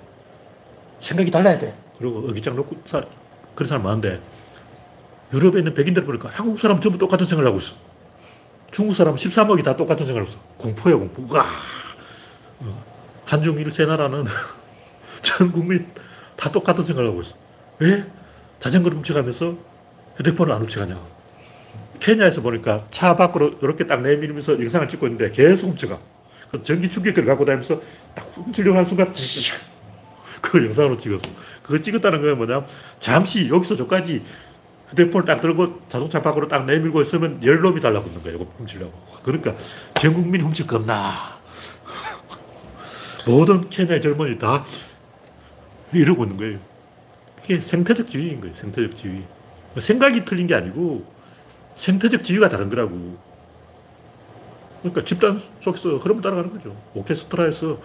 생각이 0.98 1.30
달라야 1.30 1.56
돼. 1.58 1.72
그리고 1.98 2.18
어기장 2.28 2.56
놓고 2.56 2.82
사, 2.84 3.00
그런 3.54 3.68
사람 3.68 3.84
많은데 3.84 4.20
유럽에 5.32 5.58
있는 5.58 5.72
백인들 5.72 6.04
보니까 6.04 6.30
한국 6.32 6.58
사람 6.58 6.80
전부 6.80 6.98
똑같은 6.98 7.24
생각을 7.26 7.48
하고 7.48 7.60
있어. 7.60 7.76
중국 8.72 8.94
사람 8.94 9.14
13억이 9.14 9.62
다 9.62 9.76
똑같은 9.76 10.04
생각을 10.04 10.28
하고 10.28 10.36
있어. 10.36 10.44
공포야, 10.56 10.96
공포. 10.96 11.32
와. 11.32 11.46
어, 12.58 12.84
한중일 13.24 13.70
세 13.70 13.86
나라는 13.86 14.24
전 15.22 15.52
국민 15.52 15.86
다 16.34 16.50
똑같은 16.50 16.82
생각을 16.82 17.10
하고 17.10 17.22
있어. 17.22 17.36
왜? 17.78 18.04
자전거를 18.58 18.98
훔쳐가면서 18.98 19.56
휴대폰을 20.16 20.52
안 20.52 20.62
훔쳐가냐. 20.62 21.21
케냐에서 22.02 22.42
보니까 22.42 22.84
차 22.90 23.14
밖으로 23.14 23.58
이렇게 23.62 23.86
딱 23.86 24.02
내밀면서 24.02 24.60
영상을 24.60 24.88
찍고 24.88 25.06
있는데 25.06 25.30
계속 25.30 25.68
훔쳐가. 25.68 26.00
그래서 26.50 26.64
전기 26.64 26.90
충격기를 26.90 27.28
갖고 27.28 27.44
다니면서 27.44 27.80
딱 28.12 28.26
훔치려고 28.34 28.76
하는 28.76 28.84
순간 28.84 29.14
지시 29.14 29.52
그걸 30.40 30.66
영상으로 30.66 30.98
찍었어. 30.98 31.28
그걸 31.62 31.80
찍었다는 31.80 32.20
건 32.20 32.36
뭐냐면 32.36 32.66
잠시 32.98 33.48
여기서 33.48 33.76
저까지 33.76 34.24
휴대폰을 34.90 35.24
딱 35.24 35.40
들고 35.40 35.82
자동차 35.88 36.20
밖으로 36.20 36.48
딱 36.48 36.66
내밀고 36.66 37.00
있으면 37.02 37.42
열놈이 37.42 37.80
달라붙는 37.80 38.20
거예요. 38.24 38.38
이거 38.38 38.52
훔치려고. 38.58 38.92
그러니까 39.22 39.54
전 39.94 40.12
국민이 40.12 40.42
훔칠 40.42 40.66
겁나. 40.66 41.38
모든 43.24 43.70
케냐의 43.70 44.00
젊은이 44.00 44.40
다 44.40 44.64
이러고 45.92 46.24
있는 46.24 46.36
거예요. 46.36 46.58
그게 47.40 47.60
생태적 47.60 48.08
지위인 48.08 48.40
거예요. 48.40 48.56
생태적 48.56 48.96
지위. 48.96 49.22
생각이 49.78 50.24
틀린 50.24 50.48
게 50.48 50.56
아니고 50.56 51.11
생태적 51.82 52.22
지위가 52.22 52.48
다른 52.48 52.70
거라고. 52.70 53.18
그러니까 54.82 55.02
집단 55.02 55.40
속에서 55.60 55.96
흐름을 55.96 56.22
따라가는 56.22 56.52
거죠. 56.52 56.76
오케스트라에서 56.94 57.76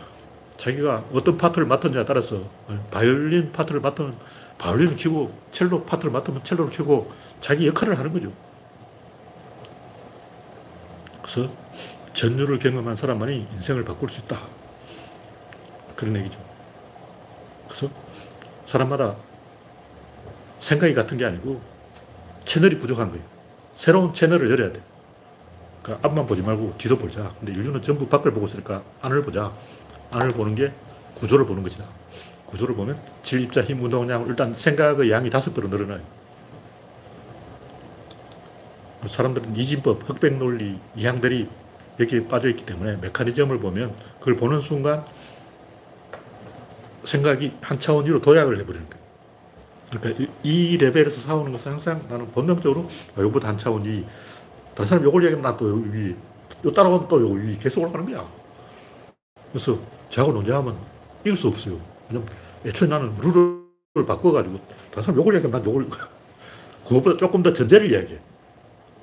자기가 0.57 1.05
어떤 1.13 1.35
파트를 1.35 1.65
맡느냐에 1.67 2.05
따라서 2.05 2.47
바이올린 2.91 3.51
파트를 3.51 3.81
맡으면 3.81 4.15
바이올린을 4.59 4.97
켜고 4.97 5.33
첼로 5.49 5.83
파트를 5.83 6.11
맡으면 6.11 6.43
첼로를 6.43 6.71
켜고 6.71 7.11
자기 7.39 7.65
역할을 7.65 7.97
하는 7.97 8.13
거죠. 8.13 8.31
그래서 11.23 11.51
전율을 12.13 12.59
경험한 12.59 12.95
사람만이 12.95 13.47
인생을 13.53 13.83
바꿀 13.83 14.09
수 14.09 14.19
있다. 14.21 14.39
그런 15.95 16.15
얘기죠. 16.17 16.39
그래서 17.67 17.89
사람마다 18.67 19.15
생각이 20.59 20.93
같은 20.93 21.17
게 21.17 21.25
아니고 21.25 21.59
채널이 22.45 22.77
부족한 22.77 23.09
거예요. 23.09 23.36
새로운 23.77 24.11
채널을 24.11 24.49
열어야 24.49 24.73
돼. 24.73 24.81
그러니까 25.83 26.07
앞만 26.07 26.25
보지 26.25 26.41
말고 26.41 26.73
뒤도 26.79 26.97
보자. 26.97 27.31
근데 27.39 27.53
인류는 27.53 27.81
전부 27.81 28.07
밖을 28.07 28.33
보고 28.33 28.47
있으니까 28.47 28.83
안을 29.01 29.21
보자. 29.21 29.53
안을 30.09 30.33
보는 30.33 30.55
게 30.55 30.73
구조를 31.15 31.45
보는 31.45 31.61
것이다. 31.61 31.85
구조를 32.47 32.75
보면 32.75 32.99
질, 33.21 33.41
입자, 33.41 33.61
힘, 33.61 33.83
운동, 33.83 34.09
양 34.09 34.25
일단 34.25 34.53
생각의 34.53 35.11
양이 35.11 35.29
다섯 35.29 35.53
배로 35.53 35.67
늘어나요. 35.67 36.01
사람들은 39.05 39.55
이진법, 39.55 40.09
흑백 40.09 40.37
논리, 40.37 40.79
이항들이 40.95 41.47
여기에 41.99 42.27
빠져 42.27 42.49
있기 42.49 42.65
때문에 42.65 42.97
메커니즘을 42.97 43.59
보면 43.59 43.95
그걸 44.19 44.35
보는 44.35 44.59
순간 44.59 45.05
생각이 47.03 47.53
한 47.61 47.77
차원 47.77 48.05
위로 48.05 48.19
도약을 48.21 48.59
해버리는 48.59 48.89
거예요. 48.89 49.06
그러니까 49.89 50.23
이, 50.43 50.73
이 50.73 50.77
레벨에서 50.77 51.21
싸우는 51.21 51.51
것은 51.53 51.73
항상 51.73 52.05
나는 52.09 52.29
본능적으로 52.31 52.89
아, 53.15 53.21
요보다 53.21 53.47
한 53.47 53.57
차원 53.57 53.85
위. 53.85 54.05
다른 54.75 54.87
사람 54.87 55.03
요걸 55.03 55.23
얘기하면 55.23 55.43
난또 55.43 55.65
위. 55.91 56.15
요 56.65 56.71
따라가면 56.71 57.07
또요 57.07 57.29
위. 57.29 57.57
계속 57.57 57.81
올라가는 57.81 58.05
거야. 58.05 58.27
그래서 59.51 59.79
저하고 60.09 60.33
논쟁하면 60.33 60.77
이길 61.21 61.35
수 61.35 61.47
없어요. 61.47 61.79
왜냐면 62.09 62.27
애초에 62.65 62.87
나는 62.87 63.15
룰을 63.17 64.05
바꿔가지고 64.05 64.59
다른 64.91 65.03
사람 65.03 65.19
요걸 65.19 65.35
얘기하면 65.35 65.61
난 65.61 65.71
요걸 65.71 65.89
그것보다 66.85 67.17
조금 67.17 67.43
더 67.43 67.53
전제를 67.53 67.91
이야기해. 67.91 68.19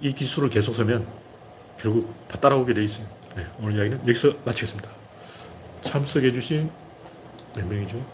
이 0.00 0.12
기술을 0.12 0.48
계속 0.48 0.74
쓰면 0.74 1.06
결국 1.78 2.12
다 2.28 2.38
따라오게 2.38 2.74
돼 2.74 2.84
있어요. 2.84 3.06
네, 3.36 3.46
오늘 3.58 3.76
이야기는 3.76 4.00
여기서 4.00 4.34
마치겠습니다. 4.44 4.90
참석해주신 5.82 6.70
몇 7.56 7.66
명이죠? 7.66 8.13